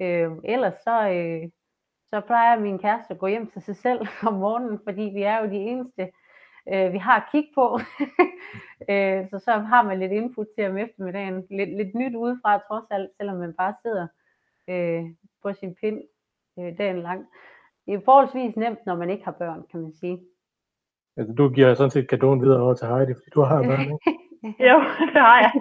Øh, 0.01 0.31
ellers 0.45 0.75
så, 0.75 1.11
øh, 1.11 1.51
så 2.11 2.21
plejer 2.21 2.61
min 2.61 2.79
kæreste 2.79 3.15
at 3.15 3.19
gå 3.21 3.27
hjem 3.27 3.51
til 3.51 3.63
sig 3.63 3.77
selv 3.77 4.01
om 4.29 4.35
morgenen, 4.35 4.81
fordi 4.85 5.03
vi 5.03 5.23
er 5.23 5.41
jo 5.43 5.51
de 5.51 5.57
eneste, 5.57 6.11
øh, 6.73 6.93
vi 6.93 6.99
har 6.99 7.17
at 7.17 7.29
kigge 7.33 7.51
på. 7.55 7.79
øh, 8.91 9.21
så 9.31 9.39
så 9.39 9.53
har 9.53 9.83
man 9.83 9.99
lidt 9.99 10.13
input 10.13 10.47
til 10.55 10.71
om 10.71 10.77
eftermiddagen. 10.79 11.47
Lidt, 11.51 11.77
lidt 11.77 11.95
nyt 11.95 12.15
udefra 12.15 12.59
trods 12.59 12.87
alt, 12.91 13.11
selvom 13.17 13.37
man 13.37 13.55
bare 13.59 13.75
sidder 13.83 14.07
øh, 14.69 15.05
på 15.43 15.53
sin 15.53 15.75
pind 15.75 16.03
øh, 16.59 16.79
dagen 16.79 17.03
lang. 17.03 17.27
Det 17.87 17.95
er 17.95 18.01
forholdsvis 18.05 18.57
nemt, 18.57 18.87
når 18.87 18.97
man 18.97 19.11
ikke 19.11 19.25
har 19.25 19.33
børn, 19.33 19.63
kan 19.71 19.81
man 19.81 19.93
sige. 20.01 20.19
Altså, 21.17 21.35
du 21.35 21.49
giver 21.49 21.75
sådan 21.75 21.91
set 21.91 22.09
gadoen 22.09 22.43
videre 22.43 22.63
over 22.63 22.75
til 22.75 22.89
Heidi, 22.89 23.15
fordi 23.15 23.31
du 23.35 23.41
har 23.41 23.63
børn, 23.63 23.81
ikke? 23.81 23.99
jo, 24.71 24.77
det 25.13 25.21
har 25.29 25.39
jeg. 25.41 25.53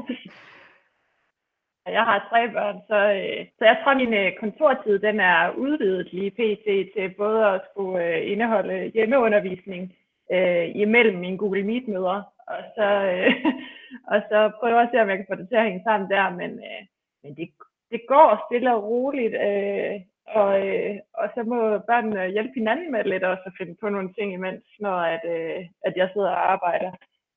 Jeg 1.98 2.04
har 2.04 2.28
tre 2.30 2.52
børn, 2.52 2.78
så, 2.88 2.96
øh, 2.96 3.46
så 3.58 3.66
jeg 3.66 3.78
tror, 3.84 3.92
at 3.92 3.98
min 3.98 4.14
øh, 4.14 4.32
kontortid 4.40 5.00
den 5.00 5.20
er 5.20 5.52
udvidet 5.52 6.14
lige 6.14 6.32
pt. 6.32 6.68
til 6.96 7.14
både 7.18 7.46
at 7.46 7.62
skulle 7.70 8.06
øh, 8.06 8.32
indeholde 8.32 8.92
hjemmeundervisning 8.94 9.94
øh, 10.32 10.76
imellem 10.76 11.18
mine 11.20 11.38
Google 11.38 11.64
Meet-møder, 11.64 12.22
og 12.48 12.62
så, 12.76 12.88
øh, 13.12 13.34
og 14.12 14.22
så 14.30 14.52
prøve 14.60 14.82
at 14.82 14.90
se, 14.92 15.02
om 15.02 15.10
jeg 15.10 15.18
kan 15.18 15.30
få 15.30 15.36
det 15.36 15.50
til 15.50 15.56
at 15.56 15.64
hænge 15.64 15.84
sammen 15.84 16.10
der, 16.10 16.30
men, 16.30 16.52
øh, 16.52 16.82
men 17.24 17.36
det, 17.36 17.50
det 17.92 18.02
går 18.08 18.46
stille 18.48 18.76
og 18.76 18.84
roligt, 18.84 19.36
øh, 19.48 20.02
og, 20.28 20.68
øh, 20.68 20.96
og 21.14 21.30
så 21.36 21.44
må 21.44 21.60
børnene 21.90 22.30
hjælpe 22.36 22.54
hinanden 22.56 22.92
med 22.92 23.04
lidt 23.04 23.24
også 23.24 23.44
at 23.46 23.58
finde 23.58 23.76
på 23.82 23.90
nogle 23.90 24.14
ting 24.14 24.34
imens, 24.34 24.64
når 24.80 24.98
at, 25.16 25.24
øh, 25.36 25.66
at 25.86 25.94
jeg 25.96 26.10
sidder 26.14 26.30
og 26.30 26.52
arbejder. 26.52 26.92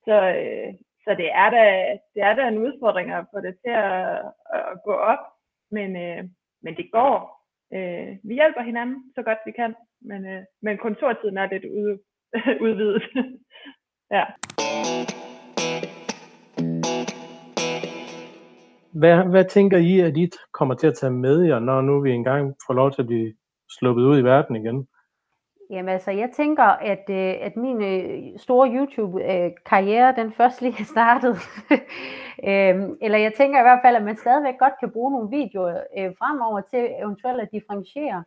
Så, 0.05 0.15
øh, 0.41 0.73
så 1.03 1.15
det 1.21 1.29
er 1.43 1.49
da, 1.49 1.63
det 2.13 2.21
er 2.23 2.33
da 2.35 2.47
en 2.47 2.57
udfordring 2.57 3.11
at 3.11 3.25
få 3.33 3.41
det 3.41 3.55
til 3.63 3.71
at, 3.71 4.21
at 4.53 4.83
gå 4.85 4.93
op, 4.93 5.23
men, 5.71 5.95
øh, 5.95 6.23
men 6.63 6.75
det 6.77 6.91
går. 6.91 7.41
Øh, 7.73 8.17
vi 8.23 8.33
hjælper 8.33 8.61
hinanden 8.61 9.11
så 9.15 9.21
godt 9.23 9.39
vi 9.45 9.51
kan, 9.51 9.75
men, 10.01 10.25
øh, 10.25 10.43
men 10.61 10.77
kontortiden 10.77 11.37
er 11.37 11.47
lidt 11.51 11.65
ude, 11.65 11.99
udvidet. 12.65 13.03
ja. 14.11 14.25
Hvad, 18.91 19.29
hvad 19.29 19.45
tænker 19.45 19.77
I, 19.77 19.99
at 19.99 20.17
I 20.17 20.29
kommer 20.53 20.75
til 20.75 20.87
at 20.87 20.97
tage 20.97 21.11
med 21.11 21.41
jer, 21.41 21.59
når 21.59 21.81
nu 21.81 22.01
vi 22.01 22.11
engang 22.11 22.55
får 22.67 22.73
lov 22.73 22.91
til 22.91 23.01
at 23.01 23.07
blive 23.07 23.33
sluppet 23.69 24.03
ud 24.03 24.19
i 24.19 24.23
verden 24.23 24.55
igen? 24.55 24.87
Jamen 25.69 25.89
altså, 25.89 26.11
jeg 26.11 26.29
tænker, 26.35 26.63
at, 26.63 27.05
øh, 27.09 27.33
at 27.41 27.55
min 27.55 27.81
øh, 27.81 28.39
store 28.39 28.69
YouTube-karriere, 28.75 30.15
den 30.15 30.33
først 30.33 30.61
lige 30.61 30.75
er 30.79 30.91
startet. 30.95 31.35
øhm, 32.49 32.97
eller 33.01 33.17
jeg 33.17 33.33
tænker 33.37 33.59
i 33.59 33.63
hvert 33.63 33.79
fald, 33.83 33.95
at 33.95 34.03
man 34.03 34.17
stadigvæk 34.17 34.59
godt 34.59 34.73
kan 34.79 34.91
bruge 34.91 35.11
nogle 35.11 35.29
videoer 35.29 35.83
øh, 35.97 36.11
fremover 36.19 36.61
til 36.61 36.89
eventuelt 37.03 37.41
at 37.41 37.49
differentiere, 37.51 38.23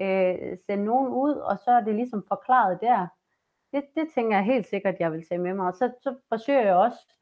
øh, 0.00 0.56
sende 0.66 0.84
nogen 0.84 1.08
ud, 1.08 1.34
og 1.34 1.58
så 1.64 1.70
er 1.70 1.80
det 1.80 1.94
ligesom 1.94 2.24
forklaret 2.28 2.78
der. 2.80 3.06
Det, 3.72 3.84
det 3.96 4.08
tænker 4.14 4.36
jeg 4.36 4.44
helt 4.44 4.66
sikkert, 4.66 4.94
jeg 5.00 5.12
vil 5.12 5.26
tage 5.28 5.40
med 5.40 5.54
mig. 5.54 5.66
Og 5.66 5.74
så, 5.74 5.92
så 6.02 6.16
forsøger 6.28 6.62
jeg 6.62 6.76
også 6.76 7.14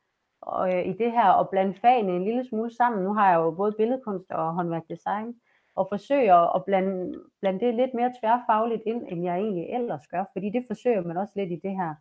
øh, 0.69 0.87
i 0.87 0.93
det 0.93 1.13
her 1.13 1.41
at 1.41 1.51
blande 1.51 1.75
fagene 1.75 2.13
en 2.13 2.25
lille 2.25 2.45
smule 2.49 2.77
sammen. 2.77 3.05
Nu 3.05 3.15
har 3.15 3.31
jeg 3.31 3.37
jo 3.37 3.51
både 3.51 3.73
billedkunst 3.73 4.31
og 4.31 4.55
håndværkdesign, 4.55 5.35
og 5.77 5.89
forsøger 5.91 6.57
at 6.57 6.65
blande, 6.65 7.15
blande 7.41 7.67
det 7.67 7.75
lidt 7.75 7.95
mere 7.95 8.13
tværfagligt 8.21 8.83
ind, 8.87 9.03
end 9.09 9.25
jeg 9.25 9.37
egentlig 9.37 9.67
ellers 9.75 10.07
gør, 10.07 10.25
fordi 10.33 10.51
det 10.51 10.65
forsøger 10.67 11.03
man 11.03 11.17
også 11.17 11.33
lidt 11.37 11.53
i 11.53 11.61
det 11.63 11.71
her, 11.71 11.95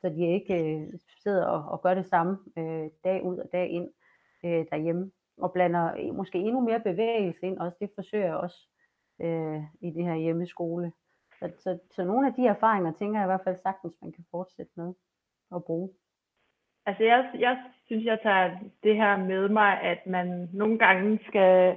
så 0.00 0.08
de 0.08 0.26
ikke 0.26 0.54
øh, 0.64 0.88
sidder 1.22 1.46
og, 1.46 1.72
og 1.72 1.82
gør 1.82 1.94
det 1.94 2.06
samme 2.06 2.38
øh, 2.58 2.90
dag 3.04 3.24
ud 3.24 3.38
og 3.38 3.48
dag 3.52 3.70
ind 3.70 3.88
øh, 4.44 4.64
derhjemme, 4.70 5.10
og 5.38 5.52
blander 5.52 6.12
måske 6.12 6.38
endnu 6.38 6.60
mere 6.60 6.80
bevægelse 6.80 7.46
ind, 7.46 7.58
også 7.58 7.76
det 7.80 7.90
forsøger 7.94 8.26
jeg 8.26 8.36
også 8.36 8.68
øh, 9.20 9.62
i 9.80 9.90
det 9.90 10.04
her 10.04 10.14
hjemmeskole. 10.14 10.92
Så, 11.42 11.52
så, 11.58 11.78
så 11.94 12.04
nogle 12.04 12.26
af 12.26 12.34
de 12.34 12.46
erfaringer, 12.46 12.92
tænker 12.92 13.18
jeg 13.18 13.26
i 13.26 13.32
hvert 13.32 13.44
fald 13.44 13.56
sagtens, 13.62 13.94
man 14.02 14.12
kan 14.12 14.24
fortsætte 14.30 14.72
med 14.76 14.94
at 15.54 15.64
bruge. 15.64 15.90
Altså 16.86 17.04
jeg, 17.04 17.30
jeg 17.38 17.56
synes, 17.86 18.04
jeg 18.04 18.18
tager 18.22 18.50
det 18.82 18.96
her 18.96 19.16
med 19.16 19.48
mig, 19.48 19.80
at 19.80 20.06
man 20.06 20.48
nogle 20.52 20.78
gange 20.78 21.20
skal 21.28 21.76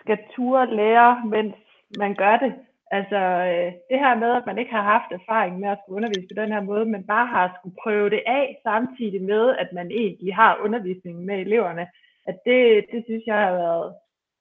skal 0.00 0.18
ture 0.34 0.74
lære, 0.76 1.22
mens 1.24 1.54
man 1.98 2.14
gør 2.14 2.36
det. 2.36 2.52
Altså 2.90 3.20
øh, 3.52 3.72
det 3.90 3.98
her 4.04 4.14
med, 4.14 4.30
at 4.36 4.46
man 4.46 4.58
ikke 4.58 4.70
har 4.70 4.82
haft 4.82 5.10
erfaring 5.12 5.58
med 5.58 5.68
at 5.68 5.78
skulle 5.78 5.96
undervise 5.96 6.28
på 6.30 6.42
den 6.42 6.52
her 6.52 6.60
måde, 6.60 6.84
men 6.84 7.06
bare 7.06 7.26
har 7.26 7.56
skulle 7.58 7.76
prøve 7.82 8.10
det 8.10 8.22
af 8.26 8.60
samtidig 8.62 9.22
med, 9.22 9.56
at 9.62 9.68
man 9.72 9.90
egentlig 9.90 10.34
har 10.34 10.60
undervisning 10.64 11.24
med 11.24 11.36
eleverne, 11.38 11.86
at 12.26 12.36
det, 12.46 12.86
det 12.92 13.04
synes 13.04 13.24
jeg 13.26 13.38
har 13.38 13.52
været 13.52 13.94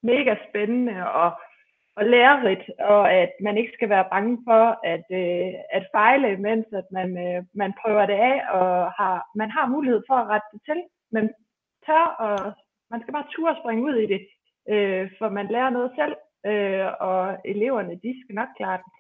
mega 0.03 0.35
spændende 0.49 0.95
og, 1.21 1.31
og 1.95 2.05
lærerigt, 2.05 2.65
og 2.79 3.13
at 3.13 3.31
man 3.41 3.57
ikke 3.57 3.73
skal 3.73 3.89
være 3.89 4.11
bange 4.11 4.37
for 4.47 4.63
at, 4.93 5.05
øh, 5.21 5.53
at 5.77 5.85
fejle, 5.95 6.37
mens 6.37 6.65
at 6.73 6.87
man, 6.91 7.09
øh, 7.25 7.43
man 7.53 7.73
prøver 7.81 8.05
det 8.05 8.19
af, 8.31 8.37
og 8.59 8.91
har, 8.91 9.29
man 9.35 9.49
har 9.51 9.65
mulighed 9.67 10.01
for 10.07 10.15
at 10.15 10.27
rette 10.27 10.47
det 10.53 10.61
til. 10.65 10.79
Man 11.11 11.33
tør, 11.85 12.05
og 12.25 12.53
man 12.91 13.01
skal 13.01 13.13
bare 13.13 13.31
turde 13.35 13.59
springe 13.61 13.83
ud 13.83 13.95
i 13.95 14.07
det, 14.13 14.21
øh, 14.73 15.11
for 15.17 15.29
man 15.29 15.47
lærer 15.47 15.69
noget 15.69 15.91
selv, 15.99 16.15
øh, 16.49 16.87
og 16.99 17.37
eleverne, 17.45 17.99
de 18.03 18.11
skal 18.21 18.35
nok 18.35 18.51
klare 18.57 18.77
det. 18.77 18.91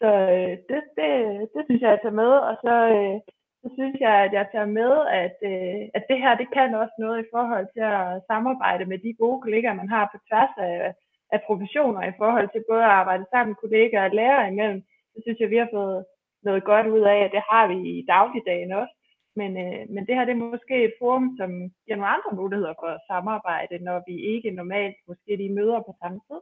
Så 0.00 0.10
øh, 0.36 0.54
det, 0.68 0.80
det, 0.98 1.12
det 1.54 1.62
synes 1.64 1.82
jeg, 1.82 1.90
jeg 1.90 2.00
tager 2.02 2.20
med, 2.22 2.32
og 2.48 2.54
så, 2.64 2.74
øh, 2.96 3.18
så 3.62 3.68
synes 3.76 3.96
jeg, 4.00 4.14
at 4.26 4.32
jeg 4.32 4.46
tager 4.52 4.70
med, 4.80 4.92
at, 5.22 5.36
øh, 5.50 5.82
at 5.96 6.04
det 6.10 6.18
her, 6.22 6.32
det 6.36 6.48
kan 6.56 6.74
også 6.74 6.96
noget 6.98 7.18
i 7.20 7.30
forhold 7.34 7.66
til 7.74 7.84
at 7.94 8.22
samarbejde 8.30 8.84
med 8.84 8.98
de 8.98 9.14
gode 9.22 9.40
kollegaer, 9.42 9.80
man 9.82 9.88
har 9.88 10.04
på 10.12 10.18
tværs 10.28 10.54
af, 10.58 10.94
af 11.32 11.40
professioner, 11.46 12.02
i 12.08 12.18
forhold 12.20 12.48
til 12.50 12.64
både 12.70 12.84
at 12.84 12.96
arbejde 13.00 13.24
sammen 13.30 13.50
med 13.50 13.60
kollegaer 13.62 14.04
og 14.04 14.14
lærere 14.18 14.48
imellem. 14.48 14.80
Så 15.12 15.18
synes 15.22 15.38
jeg, 15.40 15.50
vi 15.50 15.56
har 15.62 15.68
fået 15.72 16.04
noget 16.42 16.64
godt 16.64 16.86
ud 16.86 17.04
af, 17.14 17.18
at 17.24 17.30
det 17.36 17.42
har 17.50 17.64
vi 17.72 17.76
i 17.98 18.06
dagligdagen 18.14 18.72
også. 18.72 18.94
Men, 19.40 19.50
øh, 19.64 19.82
men 19.94 20.06
det 20.06 20.14
her 20.14 20.24
det 20.24 20.34
er 20.34 20.44
måske 20.54 20.84
et 20.84 20.94
forum, 21.00 21.36
som 21.38 21.50
giver 21.84 21.96
nogle 21.96 22.14
andre 22.16 22.32
muligheder 22.40 22.74
for 22.80 22.86
at 22.86 23.04
samarbejde, 23.10 23.84
når 23.84 24.02
vi 24.08 24.14
ikke 24.34 24.50
normalt 24.50 24.96
måske 25.08 25.36
lige 25.36 25.54
møder 25.54 25.80
på 25.80 25.92
samme 26.02 26.20
tid. 26.28 26.40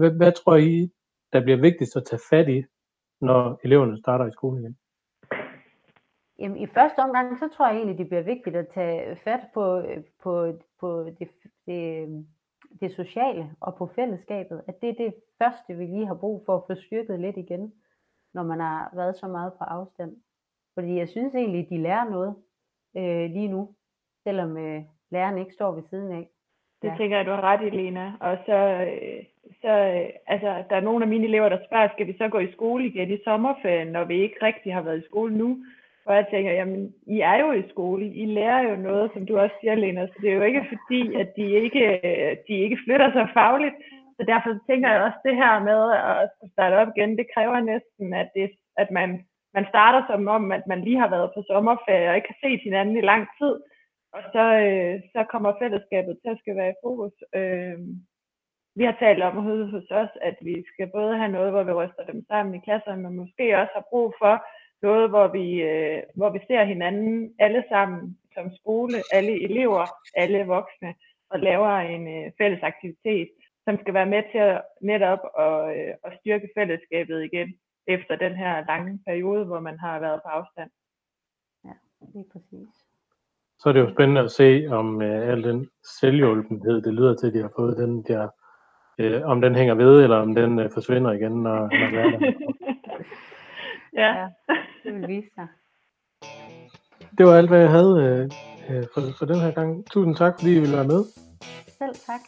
Hvad, 0.00 0.16
hvad 0.16 0.32
tror 0.32 0.56
I, 0.56 0.90
der 1.32 1.40
bliver 1.42 1.60
vigtigst 1.60 1.96
at 1.96 2.04
tage 2.04 2.22
fat 2.30 2.48
i, 2.48 2.64
når 3.20 3.60
eleverne 3.64 3.98
starter 3.98 4.26
i 4.26 4.32
skolen 4.32 4.62
igen? 4.62 4.76
Jamen, 6.38 6.58
I 6.58 6.66
første 6.66 6.98
omgang, 6.98 7.38
så 7.38 7.48
tror 7.48 7.66
jeg 7.66 7.76
egentlig, 7.76 7.98
det 7.98 8.08
bliver 8.08 8.22
vigtigt 8.22 8.56
at 8.56 8.68
tage 8.74 9.16
fat 9.24 9.40
på, 9.54 9.82
på, 10.22 10.58
på 10.80 11.04
det, 11.18 11.28
det, 11.66 12.26
det 12.80 12.92
sociale 12.92 13.50
og 13.60 13.76
på 13.76 13.90
fællesskabet. 13.94 14.62
At 14.68 14.80
det 14.80 14.88
er 14.88 15.04
det 15.04 15.14
første, 15.38 15.74
vi 15.74 15.84
lige 15.84 16.06
har 16.06 16.14
brug 16.14 16.42
for 16.46 16.56
at 16.56 16.62
få 16.66 16.74
styrket 16.74 17.20
lidt 17.20 17.36
igen 17.36 17.72
når 18.34 18.42
man 18.42 18.60
har 18.60 18.90
været 18.94 19.16
så 19.16 19.28
meget 19.28 19.52
på 19.52 19.64
afstand. 19.64 20.16
Fordi 20.74 20.98
jeg 20.98 21.08
synes 21.08 21.34
egentlig, 21.34 21.70
de 21.70 21.82
lærer 21.82 22.10
noget 22.10 22.34
øh, 22.96 23.30
lige 23.30 23.48
nu, 23.48 23.74
selvom 24.24 24.56
øh, 24.56 24.82
læreren 25.10 25.38
ikke 25.38 25.54
står 25.54 25.72
ved 25.72 25.82
siden 25.90 26.12
af. 26.12 26.28
Det 26.82 26.88
ja. 26.88 26.96
tænker 26.96 27.16
jeg, 27.16 27.26
du 27.26 27.30
har 27.30 27.40
ret 27.40 27.66
i, 27.66 27.70
Lena. 27.70 28.12
Og 28.20 28.38
så, 28.46 28.56
øh, 28.92 29.24
så 29.60 29.68
øh, 29.68 30.08
altså, 30.26 30.64
der 30.70 30.76
er 30.76 30.80
nogle 30.80 31.04
af 31.04 31.08
mine 31.08 31.24
elever, 31.26 31.48
der 31.48 31.58
spørger, 31.66 31.88
skal 31.92 32.06
vi 32.06 32.16
så 32.18 32.28
gå 32.28 32.38
i 32.38 32.52
skole 32.52 32.86
igen 32.86 33.10
i 33.10 33.22
sommerferien, 33.24 33.88
når 33.88 34.04
vi 34.04 34.22
ikke 34.22 34.36
rigtig 34.42 34.74
har 34.74 34.82
været 34.82 34.98
i 34.98 35.08
skole 35.08 35.36
nu? 35.36 35.64
Hvor 36.04 36.14
jeg 36.14 36.26
tænker, 36.30 36.52
jamen, 36.52 36.94
I 37.06 37.20
er 37.20 37.36
jo 37.44 37.52
i 37.52 37.68
skole, 37.68 38.06
I 38.06 38.24
lærer 38.26 38.62
jo 38.70 38.76
noget, 38.76 39.10
som 39.14 39.26
du 39.26 39.38
også 39.38 39.54
siger, 39.60 39.74
Lena, 39.74 40.06
så 40.06 40.18
det 40.22 40.30
er 40.30 40.34
jo 40.34 40.42
ikke 40.42 40.66
fordi, 40.72 41.14
at 41.14 41.28
de 41.36 41.46
ikke, 41.64 41.84
de 42.48 42.54
ikke 42.64 42.78
flytter 42.84 43.12
sig 43.12 43.28
fagligt, 43.34 43.74
så 44.16 44.22
så 44.22 44.26
derfor 44.32 44.50
tænker 44.70 44.88
jeg 44.90 45.02
også, 45.02 45.18
det 45.28 45.36
her 45.42 45.54
med 45.70 45.80
at 46.12 46.50
starte 46.54 46.74
op 46.80 46.88
igen, 46.96 47.18
det 47.18 47.26
kræver 47.34 47.60
næsten, 47.72 48.14
at, 48.22 48.28
det, 48.36 48.50
at 48.82 48.88
man, 48.98 49.10
man 49.56 49.66
starter 49.72 50.02
som 50.10 50.28
om, 50.36 50.52
at 50.52 50.64
man 50.66 50.80
lige 50.84 50.98
har 51.02 51.10
været 51.16 51.30
på 51.34 51.40
sommerferie 51.50 52.08
og 52.10 52.16
ikke 52.16 52.32
har 52.32 52.40
set 52.44 52.60
hinanden 52.66 52.96
i 52.96 53.08
lang 53.10 53.22
tid, 53.38 53.54
og 54.16 54.22
så, 54.34 54.44
øh, 54.66 54.94
så 55.12 55.20
kommer 55.32 55.58
fællesskabet 55.62 56.14
til 56.18 56.30
at 56.30 56.38
skal 56.38 56.56
være 56.56 56.70
i 56.74 56.80
fokus. 56.84 57.14
Øh, 57.38 57.78
vi 58.78 58.84
har 58.84 58.96
talt 58.98 59.22
om 59.22 59.36
hos 59.74 59.90
os, 60.02 60.12
at 60.28 60.36
vi 60.48 60.54
skal 60.70 60.88
både 60.98 61.16
have 61.20 61.32
noget, 61.36 61.50
hvor 61.52 61.62
vi 61.62 61.72
ryster 61.72 62.04
dem 62.10 62.24
sammen 62.30 62.54
i 62.54 62.64
klasserne, 62.66 63.02
men 63.02 63.16
måske 63.22 63.58
også 63.60 63.72
har 63.74 63.86
brug 63.90 64.14
for 64.22 64.34
noget, 64.82 65.10
hvor 65.10 65.28
vi, 65.28 65.62
øh, 65.62 66.02
hvor 66.14 66.30
vi 66.30 66.40
ser 66.46 66.64
hinanden 66.64 67.34
alle 67.38 67.64
sammen 67.68 68.18
som 68.34 68.56
skole, 68.56 68.96
alle 69.12 69.44
elever, 69.44 69.86
alle 70.14 70.44
voksne, 70.46 70.94
og 71.30 71.38
laver 71.38 71.68
en 71.94 72.08
øh, 72.16 72.32
fælles 72.38 72.62
aktivitet, 72.62 73.28
som 73.64 73.78
skal 73.80 73.94
være 73.94 74.06
med 74.06 74.22
til 74.32 74.38
at 74.38 74.62
netop 74.80 75.18
at, 75.38 75.76
øh, 75.76 75.94
at 76.04 76.12
styrke 76.20 76.48
fællesskabet 76.56 77.24
igen, 77.24 77.48
efter 77.86 78.16
den 78.16 78.34
her 78.34 78.64
lange 78.66 79.00
periode, 79.06 79.44
hvor 79.44 79.60
man 79.60 79.78
har 79.78 80.00
været 80.00 80.20
på 80.24 80.28
afstand. 80.28 80.70
Ja, 81.64 81.74
lige 82.14 82.26
præcis. 82.32 82.68
Så 83.58 83.68
er 83.68 83.72
det 83.72 83.80
jo 83.80 83.94
spændende 83.94 84.20
at 84.20 84.30
se, 84.30 84.66
om 84.70 85.02
øh, 85.02 85.28
al 85.28 85.42
den 85.44 85.68
selvhjulpenhed, 86.00 86.82
det 86.82 86.94
lyder 86.94 87.14
til, 87.14 87.26
at 87.26 87.34
de 87.34 87.42
har 87.42 87.52
fået 87.56 87.76
den 87.76 88.02
der, 88.02 88.28
øh, 88.98 89.22
om 89.24 89.40
den 89.40 89.54
hænger 89.54 89.74
ved, 89.74 90.02
eller 90.02 90.16
om 90.16 90.34
den 90.34 90.58
øh, 90.58 90.70
forsvinder 90.74 91.12
igen, 91.12 91.32
når, 91.32 91.58
når 91.60 91.90
hverdagen 91.90 92.22
ja. 94.02 94.16
ja, 94.20 94.28
det 94.92 95.00
vil 95.00 95.16
vise 95.16 95.28
sig. 95.34 95.46
Det 97.18 97.26
var 97.26 97.34
alt, 97.34 97.48
hvad 97.48 97.60
jeg 97.60 97.70
havde 97.70 97.94
øh, 98.02 98.76
øh, 98.76 98.84
for, 98.94 99.02
for 99.18 99.26
den 99.26 99.40
her 99.40 99.50
gang. 99.50 99.86
Tusind 99.90 100.16
tak, 100.16 100.34
fordi 100.38 100.56
I 100.56 100.58
ville 100.60 100.76
være 100.76 100.86
med. 100.86 101.04
Selv 101.78 101.94
tak. 102.06 102.20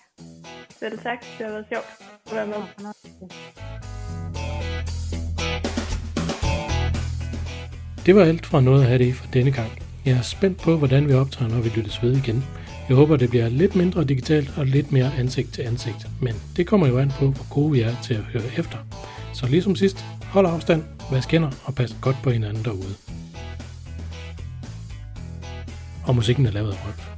Selv 0.71 0.99
tak. 0.99 1.21
Det 1.39 1.47
har 1.47 1.53
været 1.53 1.67
sjovt 1.73 1.87
at 2.27 2.35
være 2.35 2.47
med. 2.47 2.61
Det 8.07 8.17
var 8.17 8.23
alt 8.23 8.47
fra 8.47 8.61
noget 8.61 8.81
at 8.81 8.87
have 8.87 8.99
det 8.99 9.15
for 9.15 9.27
denne 9.33 9.53
gang. 9.53 9.71
Jeg 10.07 10.17
er 10.19 10.23
spændt 10.23 10.59
på, 10.59 10.77
hvordan 10.77 11.09
vi 11.09 11.15
optræder, 11.15 11.51
når 11.51 11.63
vi 11.63 11.69
lyttes 11.69 12.03
ved 12.03 12.17
igen. 12.17 12.45
Jeg 12.89 12.97
håber, 12.97 13.17
det 13.17 13.31
bliver 13.31 13.49
lidt 13.49 13.77
mindre 13.77 14.05
digitalt 14.05 14.59
og 14.59 14.67
lidt 14.67 14.93
mere 14.93 15.11
ansigt 15.19 15.55
til 15.55 15.63
ansigt, 15.63 16.07
men 16.23 16.35
det 16.57 16.67
kommer 16.67 16.87
jo 16.87 16.99
an 16.99 17.11
på, 17.19 17.25
hvor 17.25 17.55
gode 17.55 17.73
vi 17.73 17.81
er 17.81 17.95
til 18.03 18.15
at 18.15 18.21
høre 18.21 18.43
efter. 18.59 18.79
Så 19.35 19.47
ligesom 19.47 19.77
sidst, 19.77 20.05
hold 20.35 20.47
afstand, 20.47 20.83
vask 21.11 21.31
hænder 21.31 21.51
og 21.65 21.75
pas 21.75 21.97
godt 22.01 22.17
på 22.23 22.31
hinanden 22.31 22.65
derude. 22.65 22.95
Og 26.07 26.15
musikken 26.15 26.47
er 26.47 26.51
lavet 26.51 26.73
af 26.73 26.87
Rolf. 26.87 27.14